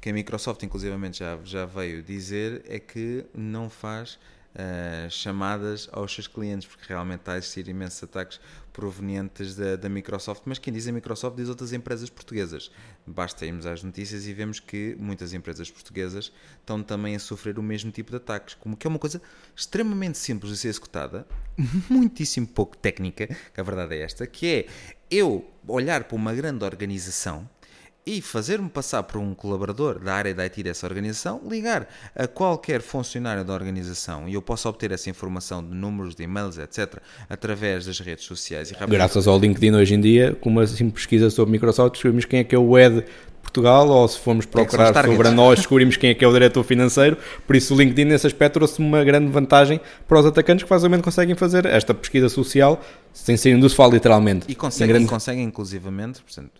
que 0.00 0.10
a 0.10 0.12
Microsoft 0.12 0.62
inclusivamente 0.62 1.18
já, 1.18 1.38
já 1.44 1.64
veio 1.64 2.02
dizer, 2.02 2.62
é 2.68 2.78
que 2.78 3.24
não 3.34 3.68
faz 3.68 4.18
uh, 4.58 5.10
chamadas 5.10 5.88
aos 5.92 6.12
seus 6.12 6.26
clientes, 6.26 6.66
porque 6.66 6.84
realmente 6.88 7.20
está 7.20 7.34
a 7.34 7.38
existir 7.38 7.68
imensos 7.68 8.02
ataques 8.02 8.40
provenientes 8.72 9.56
da, 9.56 9.76
da, 9.76 9.88
Microsoft, 9.88 10.42
mas 10.44 10.58
quem 10.58 10.72
diz 10.72 10.86
a 10.86 10.92
Microsoft 10.92 11.36
diz 11.36 11.48
outras 11.48 11.72
empresas 11.72 12.10
portuguesas. 12.10 12.70
Basta 13.06 13.46
irmos 13.46 13.66
às 13.66 13.82
notícias 13.82 14.26
e 14.26 14.32
vemos 14.32 14.60
que 14.60 14.96
muitas 14.98 15.32
empresas 15.32 15.70
portuguesas 15.70 16.32
estão 16.60 16.82
também 16.82 17.16
a 17.16 17.18
sofrer 17.18 17.58
o 17.58 17.62
mesmo 17.62 17.90
tipo 17.90 18.10
de 18.10 18.16
ataques, 18.16 18.54
como 18.54 18.76
que 18.76 18.86
é 18.86 18.90
uma 18.90 18.98
coisa 18.98 19.20
extremamente 19.56 20.18
simples 20.18 20.52
de 20.52 20.58
ser 20.58 20.68
executada, 20.68 21.26
muitíssimo 21.88 22.46
pouco 22.46 22.76
técnica, 22.76 23.26
que 23.26 23.60
a 23.60 23.64
verdade 23.64 23.96
é 23.96 24.02
esta, 24.02 24.26
que 24.26 24.46
é 24.46 24.66
eu 25.10 25.50
olhar 25.66 26.04
para 26.04 26.16
uma 26.16 26.34
grande 26.34 26.64
organização 26.64 27.48
e 28.08 28.22
fazer-me 28.22 28.70
passar 28.70 29.02
por 29.02 29.20
um 29.20 29.34
colaborador 29.34 29.98
da 29.98 30.14
área 30.14 30.34
da 30.34 30.42
IT 30.44 30.62
dessa 30.62 30.86
organização, 30.86 31.42
ligar 31.46 31.86
a 32.16 32.26
qualquer 32.26 32.80
funcionário 32.80 33.44
da 33.44 33.52
organização 33.52 34.26
e 34.26 34.32
eu 34.32 34.40
posso 34.40 34.66
obter 34.66 34.92
essa 34.92 35.10
informação 35.10 35.62
de 35.62 35.74
números, 35.74 36.14
de 36.14 36.22
e-mails, 36.22 36.56
etc., 36.56 37.02
através 37.28 37.84
das 37.84 38.00
redes 38.00 38.24
sociais. 38.24 38.70
E 38.70 38.86
Graças 38.86 39.28
ao 39.28 39.38
LinkedIn 39.38 39.74
hoje 39.74 39.94
em 39.94 40.00
dia, 40.00 40.34
com 40.40 40.48
uma 40.48 40.66
simples 40.66 41.04
pesquisa 41.04 41.28
sobre 41.28 41.52
Microsoft, 41.52 41.92
descobrimos 41.92 42.24
quem 42.24 42.40
é 42.40 42.44
que 42.44 42.54
é 42.54 42.58
o 42.58 42.72
head 42.72 43.04
Portugal, 43.42 43.88
ou 43.88 44.08
se 44.08 44.18
formos 44.18 44.46
procurar 44.46 44.94
sobre 45.04 45.30
nós, 45.30 45.58
descobrimos 45.58 45.96
quem 45.96 46.10
é 46.10 46.14
que 46.14 46.24
é 46.24 46.28
o 46.28 46.32
diretor 46.32 46.62
financeiro. 46.64 47.16
Por 47.46 47.56
isso, 47.56 47.74
o 47.74 47.78
LinkedIn, 47.78 48.04
nesse 48.04 48.26
aspecto, 48.26 48.54
trouxe 48.54 48.78
uma 48.78 49.02
grande 49.04 49.30
vantagem 49.30 49.80
para 50.06 50.20
os 50.20 50.26
atacantes 50.26 50.62
que 50.62 50.68
facilmente 50.68 51.02
conseguem 51.02 51.34
fazer 51.34 51.66
esta 51.66 51.94
pesquisa 51.94 52.28
social 52.28 52.80
sem 53.12 53.36
ser 53.36 53.50
industrial, 53.50 53.90
literalmente. 53.90 54.46
E 54.48 54.54
conseguem, 54.54 54.94
grande... 54.94 55.08
conseguem 55.08 55.44
inclusivamente, 55.44 56.22
portanto, 56.22 56.52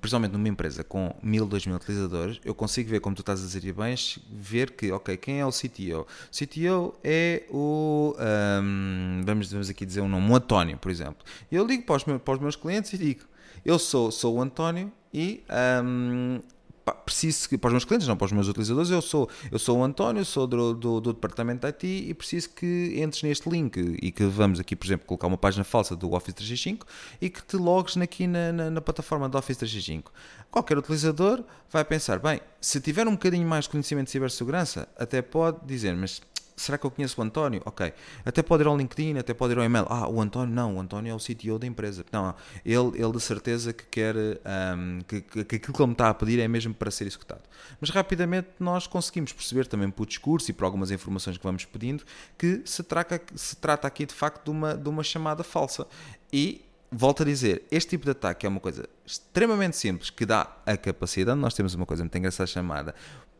principalmente 0.00 0.32
numa 0.32 0.48
empresa 0.48 0.82
com 0.82 1.14
mil, 1.22 1.46
dois 1.46 1.66
mil 1.66 1.76
utilizadores, 1.76 2.40
eu 2.44 2.54
consigo 2.54 2.90
ver, 2.90 3.00
como 3.00 3.14
tu 3.14 3.20
estás 3.20 3.40
a 3.40 3.46
dizer 3.46 3.72
bem, 3.72 3.94
ver 4.30 4.72
que, 4.72 4.90
ok, 4.90 5.16
quem 5.16 5.40
é 5.40 5.46
o 5.46 5.50
CTO? 5.50 6.06
CTO 6.30 6.94
é 7.04 7.44
o, 7.50 8.16
um, 8.18 9.22
vamos, 9.24 9.50
vamos 9.50 9.70
aqui 9.70 9.86
dizer 9.86 10.00
um 10.00 10.08
nome, 10.08 10.30
o 10.30 10.34
António, 10.34 10.76
por 10.78 10.90
exemplo. 10.90 11.24
Eu 11.50 11.66
ligo 11.66 11.84
para 11.84 11.96
os, 11.96 12.04
meus, 12.04 12.22
para 12.22 12.34
os 12.34 12.40
meus 12.40 12.56
clientes 12.56 12.92
e 12.92 12.98
digo, 12.98 13.20
eu 13.64 13.78
sou, 13.78 14.10
sou 14.10 14.36
o 14.36 14.42
António 14.42 14.92
e 15.12 15.42
um, 15.84 16.40
pá, 16.86 16.94
preciso 16.94 17.48
que, 17.48 17.58
para 17.58 17.66
os 17.66 17.72
meus 17.72 17.84
clientes, 17.84 18.06
não 18.06 18.16
para 18.16 18.26
os 18.26 18.32
meus 18.32 18.46
utilizadores, 18.46 18.90
eu 18.90 19.02
sou, 19.02 19.28
eu 19.50 19.58
sou 19.58 19.80
o 19.80 19.84
António, 19.84 20.24
sou 20.24 20.46
do, 20.46 20.72
do, 20.72 21.00
do 21.00 21.12
departamento 21.12 21.62
de 21.62 21.66
IT 21.66 21.84
e 22.10 22.14
preciso 22.14 22.50
que 22.50 22.94
entres 22.96 23.24
neste 23.24 23.50
link 23.50 23.98
e 24.00 24.12
que 24.12 24.24
vamos 24.24 24.60
aqui, 24.60 24.76
por 24.76 24.86
exemplo, 24.86 25.04
colocar 25.04 25.26
uma 25.26 25.36
página 25.36 25.64
falsa 25.64 25.96
do 25.96 26.12
Office 26.12 26.32
365 26.34 26.86
e 27.20 27.28
que 27.28 27.42
te 27.42 27.56
logues 27.56 27.96
aqui 27.96 28.28
na, 28.28 28.52
na, 28.52 28.70
na 28.70 28.80
plataforma 28.80 29.28
do 29.28 29.36
Office 29.36 29.56
365. 29.56 30.12
Qualquer 30.48 30.78
utilizador 30.78 31.42
vai 31.72 31.84
pensar, 31.84 32.20
bem, 32.20 32.40
se 32.60 32.80
tiver 32.80 33.08
um 33.08 33.12
bocadinho 33.12 33.48
mais 33.48 33.66
conhecimento 33.66 34.06
de 34.06 34.12
cibersegurança, 34.12 34.88
até 34.96 35.20
pode 35.20 35.66
dizer, 35.66 35.96
mas 35.96 36.22
será 36.56 36.78
que 36.78 36.86
eu 36.86 36.90
conheço 36.90 37.20
o 37.20 37.24
António? 37.24 37.60
Ok. 37.64 37.92
Até 38.24 38.42
pode 38.42 38.62
ir 38.62 38.66
ao 38.66 38.76
LinkedIn, 38.76 39.18
até 39.18 39.34
pode 39.34 39.52
ir 39.52 39.58
ao 39.58 39.64
e-mail. 39.64 39.86
Ah, 39.88 40.08
o 40.08 40.20
António, 40.20 40.54
não, 40.54 40.76
o 40.76 40.80
António 40.80 41.12
é 41.12 41.14
o 41.14 41.18
CTO 41.18 41.58
da 41.58 41.66
empresa. 41.66 42.04
Não, 42.10 42.34
ele, 42.64 43.00
ele 43.00 43.12
de 43.12 43.20
certeza 43.20 43.72
que 43.72 43.84
quer, 43.84 44.16
um, 44.16 45.00
que, 45.06 45.20
que, 45.20 45.44
que, 45.44 45.56
aquilo 45.56 45.74
que 45.74 45.82
ele 45.82 45.86
me 45.88 45.92
está 45.92 46.08
a 46.08 46.14
pedir 46.14 46.40
é 46.40 46.48
mesmo 46.48 46.74
para 46.74 46.90
ser 46.90 47.06
executado. 47.06 47.42
Mas 47.80 47.90
rapidamente 47.90 48.48
nós 48.58 48.86
conseguimos 48.86 49.32
perceber 49.32 49.66
também 49.66 49.90
por 49.90 50.06
discurso 50.06 50.50
e 50.50 50.54
por 50.54 50.64
algumas 50.64 50.90
informações 50.90 51.36
que 51.36 51.44
vamos 51.44 51.64
pedindo 51.64 52.04
que 52.38 52.62
se 52.64 52.82
trata, 52.82 53.20
se 53.34 53.56
trata 53.56 53.86
aqui 53.86 54.06
de 54.06 54.14
facto 54.14 54.44
de 54.44 54.50
uma, 54.50 54.74
de 54.74 54.88
uma 54.88 55.02
chamada 55.02 55.44
falsa. 55.44 55.86
E 56.32 56.64
volto 56.90 57.22
a 57.22 57.26
dizer, 57.26 57.64
este 57.70 57.90
tipo 57.90 58.04
de 58.04 58.12
ataque 58.12 58.46
é 58.46 58.48
uma 58.48 58.60
coisa 58.60 58.88
extremamente 59.04 59.76
simples 59.76 60.10
que 60.10 60.24
dá 60.24 60.56
a 60.64 60.76
capacidade. 60.76 61.38
Nós 61.38 61.54
temos 61.54 61.74
uma 61.74 61.86
coisa 61.86 62.02
muito 62.02 62.16
engraçada 62.16 62.46
chamada 62.46 62.94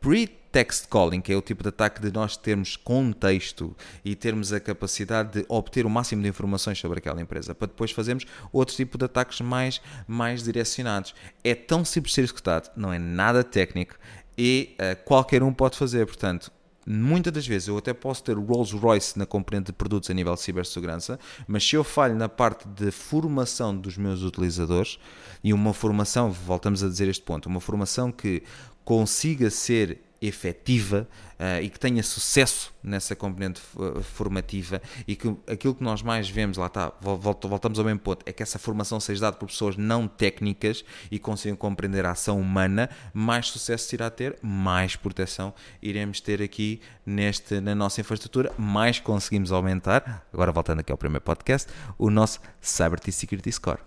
Pre-text 0.07 0.87
calling, 0.89 1.21
que 1.21 1.33
é 1.33 1.37
o 1.37 1.43
tipo 1.43 1.65
de 1.65 1.69
ataque 1.71 2.01
de 2.01 2.13
nós 2.13 2.37
termos 2.37 2.77
contexto 2.77 3.77
e 4.05 4.15
termos 4.15 4.53
a 4.53 4.61
capacidade 4.61 5.41
de 5.41 5.47
obter 5.49 5.85
o 5.85 5.91
máximo 5.91 6.23
de 6.23 6.29
informações 6.29 6.79
sobre 6.79 7.01
aquela 7.01 7.21
empresa, 7.21 7.57
para 7.57 7.67
depois 7.67 7.91
fazermos 7.91 8.25
outro 8.53 8.77
tipo 8.77 8.97
de 8.97 9.05
ataques 9.05 9.41
mais, 9.41 9.81
mais 10.07 10.45
direcionados. 10.45 11.13
É 11.43 11.57
tão 11.57 11.85
simples 11.85 12.13
de 12.13 12.15
ser 12.15 12.23
executado, 12.23 12.71
não 12.77 12.93
é 12.93 13.01
nada 13.01 13.43
técnico 13.43 13.97
e 14.39 14.77
uh, 14.81 15.05
qualquer 15.05 15.43
um 15.43 15.53
pode 15.53 15.77
fazer. 15.77 16.07
Portanto, 16.07 16.53
muitas 16.87 17.33
das 17.33 17.45
vezes 17.45 17.67
eu 17.67 17.77
até 17.77 17.93
posso 17.93 18.23
ter 18.23 18.39
Rolls 18.39 18.77
Royce 18.77 19.19
na 19.19 19.27
componente 19.27 19.67
de 19.67 19.73
produtos 19.73 20.09
a 20.09 20.15
nível 20.15 20.35
de 20.35 20.41
cibersegurança, 20.41 21.19
mas 21.49 21.69
se 21.69 21.75
eu 21.75 21.83
falho 21.83 22.15
na 22.15 22.29
parte 22.29 22.69
de 22.69 22.93
formação 22.93 23.77
dos 23.77 23.97
meus 23.97 24.23
utilizadores, 24.23 25.01
e 25.43 25.53
uma 25.53 25.73
formação, 25.73 26.33
voltamos 26.33 26.83
a 26.83 26.89
dizer 26.89 27.09
este 27.09 27.23
ponto, 27.23 27.49
uma 27.49 27.61
formação 27.61 28.11
que 28.11 28.43
consiga 28.87 29.51
ser 29.51 29.99
efetiva 30.23 31.09
uh, 31.39 31.61
e 31.61 31.69
que 31.69 31.79
tenha 31.79 32.03
sucesso 32.05 32.73
nessa 32.83 33.17
componente 33.17 33.61
uh, 33.75 34.01
formativa 34.01 34.81
e 35.07 35.17
que 35.17 35.29
aquilo 35.47 35.75
que 35.75 35.83
nós 35.83 36.03
mais 36.03 36.31
vemos, 36.31 36.57
lá 36.57 36.67
está, 36.67 36.93
voltamos 37.01 37.81
ao 37.81 37.85
mesmo 37.85 37.99
ponto, 37.99 38.23
é 38.25 38.33
que 38.33 38.45
essa 38.45 38.61
formação 38.61 39.01
seja 39.01 39.23
dada 39.23 39.37
por 39.37 39.49
pessoas 39.49 39.77
não 39.77 40.07
técnicas 40.07 40.85
e 41.11 41.19
consigam 41.19 41.57
compreender 41.57 42.07
a 42.07 42.13
ação 42.13 42.41
humana, 42.41 42.89
mais 43.13 43.49
sucesso 43.49 43.93
irá 43.95 44.09
ter, 44.09 44.37
mais 44.41 44.95
proteção 44.95 45.53
iremos 45.83 46.21
ter 46.21 46.41
aqui 46.41 46.81
neste, 47.05 47.61
na 47.61 47.75
nossa 47.75 48.01
infraestrutura, 48.01 48.53
mais 48.57 49.01
conseguimos 49.01 49.51
aumentar, 49.51 50.25
agora 50.33 50.53
voltando 50.53 50.79
aqui 50.79 50.93
ao 50.93 50.99
primeiro 50.99 51.25
podcast, 51.25 51.69
o 51.99 52.09
nosso 52.09 52.41
Cyber 52.61 53.01
Security 53.11 53.51
Score. 53.51 53.81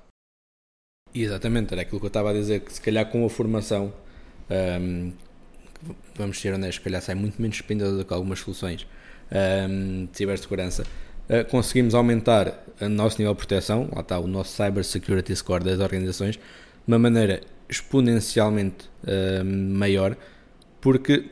Exatamente, 1.14 1.74
era 1.74 1.84
aquilo 1.84 2.00
que 2.00 2.06
eu 2.06 2.10
estava 2.10 2.32
a 2.32 2.34
dizer, 2.34 2.60
que 2.60 2.74
se 2.74 2.82
calhar 2.82 3.10
com 3.10 3.26
a 3.26 3.30
formação 3.30 3.94
um, 4.50 5.12
vamos 6.16 6.40
ser 6.40 6.54
honestos, 6.54 6.84
calhar 6.84 7.02
sai 7.02 7.16
muito 7.16 7.42
menos 7.42 7.58
dispendioso 7.58 7.98
do 7.98 8.06
que 8.06 8.14
algumas 8.14 8.40
soluções 8.40 8.86
um, 9.70 10.06
de 10.06 10.18
cibersegurança. 10.18 10.84
Uh, 11.30 11.50
conseguimos 11.50 11.94
aumentar 11.94 12.66
o 12.82 12.90
nosso 12.90 13.20
nível 13.20 13.34
de 13.34 13.38
proteção, 13.38 13.90
lá 13.94 14.02
está 14.02 14.20
o 14.20 14.28
nosso 14.28 14.56
Cyber 14.56 14.84
Security 14.84 15.36
Score 15.36 15.64
das 15.64 15.80
organizações, 15.80 16.36
de 16.36 16.42
uma 16.88 17.00
maneira 17.00 17.42
exponencialmente 17.70 18.90
uh, 19.04 19.46
maior, 19.46 20.18
porque 20.82 21.26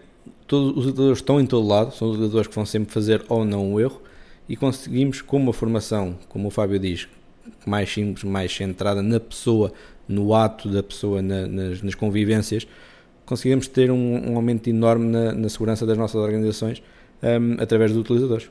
todos 0.46 0.72
os 0.72 0.86
utilizadores 0.86 1.18
estão 1.18 1.42
em 1.42 1.46
todo 1.46 1.68
lado, 1.68 1.94
são 1.94 2.10
os 2.10 2.14
utilizadores 2.14 2.48
que 2.48 2.56
vão 2.56 2.66
sempre 2.66 2.94
fazer 2.94 3.26
ou 3.28 3.44
não 3.44 3.74
o 3.74 3.80
erro, 3.80 4.02
e 4.48 4.56
conseguimos, 4.56 5.22
com 5.22 5.38
uma 5.38 5.52
formação, 5.52 6.18
como 6.30 6.48
o 6.48 6.52
Fábio 6.52 6.80
diz, 6.80 7.08
mais 7.66 7.92
simples, 7.92 8.24
mais 8.24 8.56
centrada 8.56 9.02
na 9.02 9.20
pessoa, 9.20 9.74
no 10.08 10.34
ato 10.34 10.70
da 10.70 10.82
pessoa, 10.82 11.22
na, 11.22 11.48
nas, 11.48 11.82
nas 11.82 11.96
convivências, 11.96 12.66
conseguimos 13.28 13.68
ter 13.68 13.92
um, 13.92 14.32
um 14.32 14.36
aumento 14.38 14.68
enorme 14.70 15.06
na, 15.06 15.34
na, 15.34 15.50
segurança 15.50 15.86
das 15.86 15.98
nossas 15.98 16.16
organizações 16.16 16.82
um, 17.22 17.62
através 17.62 17.92
dos 17.92 18.02
utilizadores. 18.02 18.50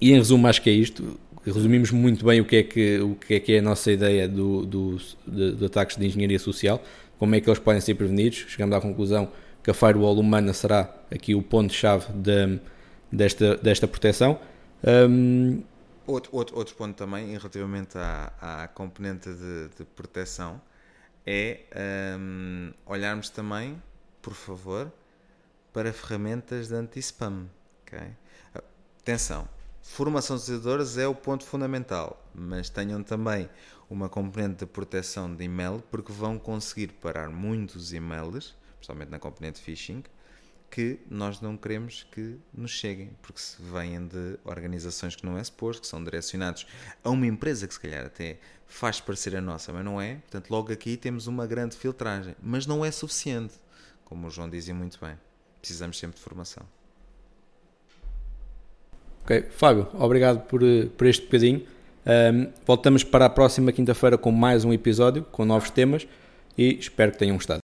E 0.00 0.12
em 0.12 0.14
resumo, 0.14 0.46
acho 0.46 0.62
que 0.62 0.70
é 0.70 0.72
isto. 0.72 1.18
Resumimos 1.44 1.90
muito 1.90 2.24
bem 2.24 2.40
o 2.40 2.44
que 2.44 2.56
é 2.56 2.62
que, 2.62 3.00
o 3.00 3.16
que, 3.16 3.34
é, 3.34 3.40
que 3.40 3.52
é 3.54 3.58
a 3.58 3.62
nossa 3.62 3.90
ideia 3.90 4.26
do, 4.28 4.64
do, 4.64 4.96
de, 5.26 5.56
de 5.56 5.64
ataques 5.66 5.96
de 5.96 6.06
engenharia 6.06 6.38
social, 6.38 6.82
como 7.18 7.34
é 7.34 7.40
que 7.40 7.50
eles 7.50 7.58
podem 7.58 7.80
ser 7.80 7.94
prevenidos. 7.96 8.46
Chegamos 8.48 8.74
à 8.74 8.80
conclusão 8.80 9.28
que 9.62 9.70
a 9.70 9.74
firewall 9.74 10.18
humana 10.18 10.52
será 10.52 10.94
aqui 11.10 11.34
o 11.34 11.42
ponto-chave 11.42 12.12
de, 12.12 12.60
desta, 13.10 13.56
desta 13.56 13.88
proteção. 13.88 14.38
Um, 14.86 15.62
outro, 16.06 16.30
outro, 16.34 16.56
outro 16.56 16.74
ponto 16.76 16.94
também, 16.94 17.36
relativamente 17.36 17.98
à, 17.98 18.32
à 18.40 18.68
componente 18.68 19.28
de, 19.28 19.68
de 19.76 19.84
proteção, 19.96 20.60
é 21.26 21.64
um, 22.18 22.72
olharmos 22.86 23.30
também, 23.30 23.82
por 24.20 24.34
favor, 24.34 24.92
para 25.72 25.92
ferramentas 25.92 26.68
de 26.68 26.74
anti-spam. 26.74 27.46
Okay? 27.82 28.10
Atenção, 29.00 29.48
formação 29.82 30.36
dos 30.36 30.44
utilizadores 30.44 30.96
é 30.96 31.06
o 31.06 31.14
ponto 31.14 31.44
fundamental, 31.44 32.22
mas 32.34 32.68
tenham 32.68 33.02
também 33.02 33.48
uma 33.88 34.08
componente 34.08 34.60
de 34.60 34.66
proteção 34.66 35.34
de 35.34 35.44
e-mail, 35.44 35.82
porque 35.90 36.12
vão 36.12 36.38
conseguir 36.38 36.88
parar 36.88 37.28
muitos 37.28 37.92
e-mails, 37.92 38.54
principalmente 38.76 39.10
na 39.10 39.18
componente 39.18 39.60
phishing, 39.60 40.02
que 40.74 40.98
nós 41.08 41.40
não 41.40 41.56
queremos 41.56 42.04
que 42.10 42.36
nos 42.52 42.72
cheguem, 42.72 43.10
porque 43.22 43.40
se 43.40 43.62
vêm 43.62 44.08
de 44.08 44.36
organizações 44.44 45.14
que 45.14 45.24
não 45.24 45.38
é 45.38 45.44
suposto, 45.44 45.82
que 45.82 45.86
são 45.86 46.02
direcionados 46.02 46.66
a 47.04 47.10
uma 47.10 47.28
empresa 47.28 47.68
que 47.68 47.74
se 47.74 47.78
calhar 47.78 48.04
até 48.04 48.38
faz 48.66 49.00
parecer 49.00 49.36
a 49.36 49.40
nossa, 49.40 49.72
mas 49.72 49.84
não 49.84 50.00
é. 50.00 50.16
Portanto, 50.16 50.50
logo 50.50 50.72
aqui 50.72 50.96
temos 50.96 51.28
uma 51.28 51.46
grande 51.46 51.76
filtragem, 51.76 52.34
mas 52.42 52.66
não 52.66 52.84
é 52.84 52.90
suficiente, 52.90 53.54
como 54.04 54.26
o 54.26 54.30
João 54.30 54.50
dizia 54.50 54.74
muito 54.74 54.98
bem. 55.00 55.16
Precisamos 55.60 55.96
sempre 55.96 56.16
de 56.16 56.24
formação. 56.24 56.64
Ok, 59.22 59.46
Fábio, 59.52 59.86
obrigado 59.94 60.40
por, 60.40 60.60
por 60.98 61.06
este 61.06 61.24
bocadinho. 61.26 61.64
Um, 62.04 62.52
voltamos 62.66 63.04
para 63.04 63.26
a 63.26 63.30
próxima 63.30 63.70
quinta-feira 63.70 64.18
com 64.18 64.32
mais 64.32 64.64
um 64.64 64.72
episódio, 64.72 65.22
com 65.22 65.44
novos 65.44 65.70
temas 65.70 66.04
e 66.58 66.76
espero 66.80 67.12
que 67.12 67.18
tenham 67.18 67.36
gostado. 67.36 67.63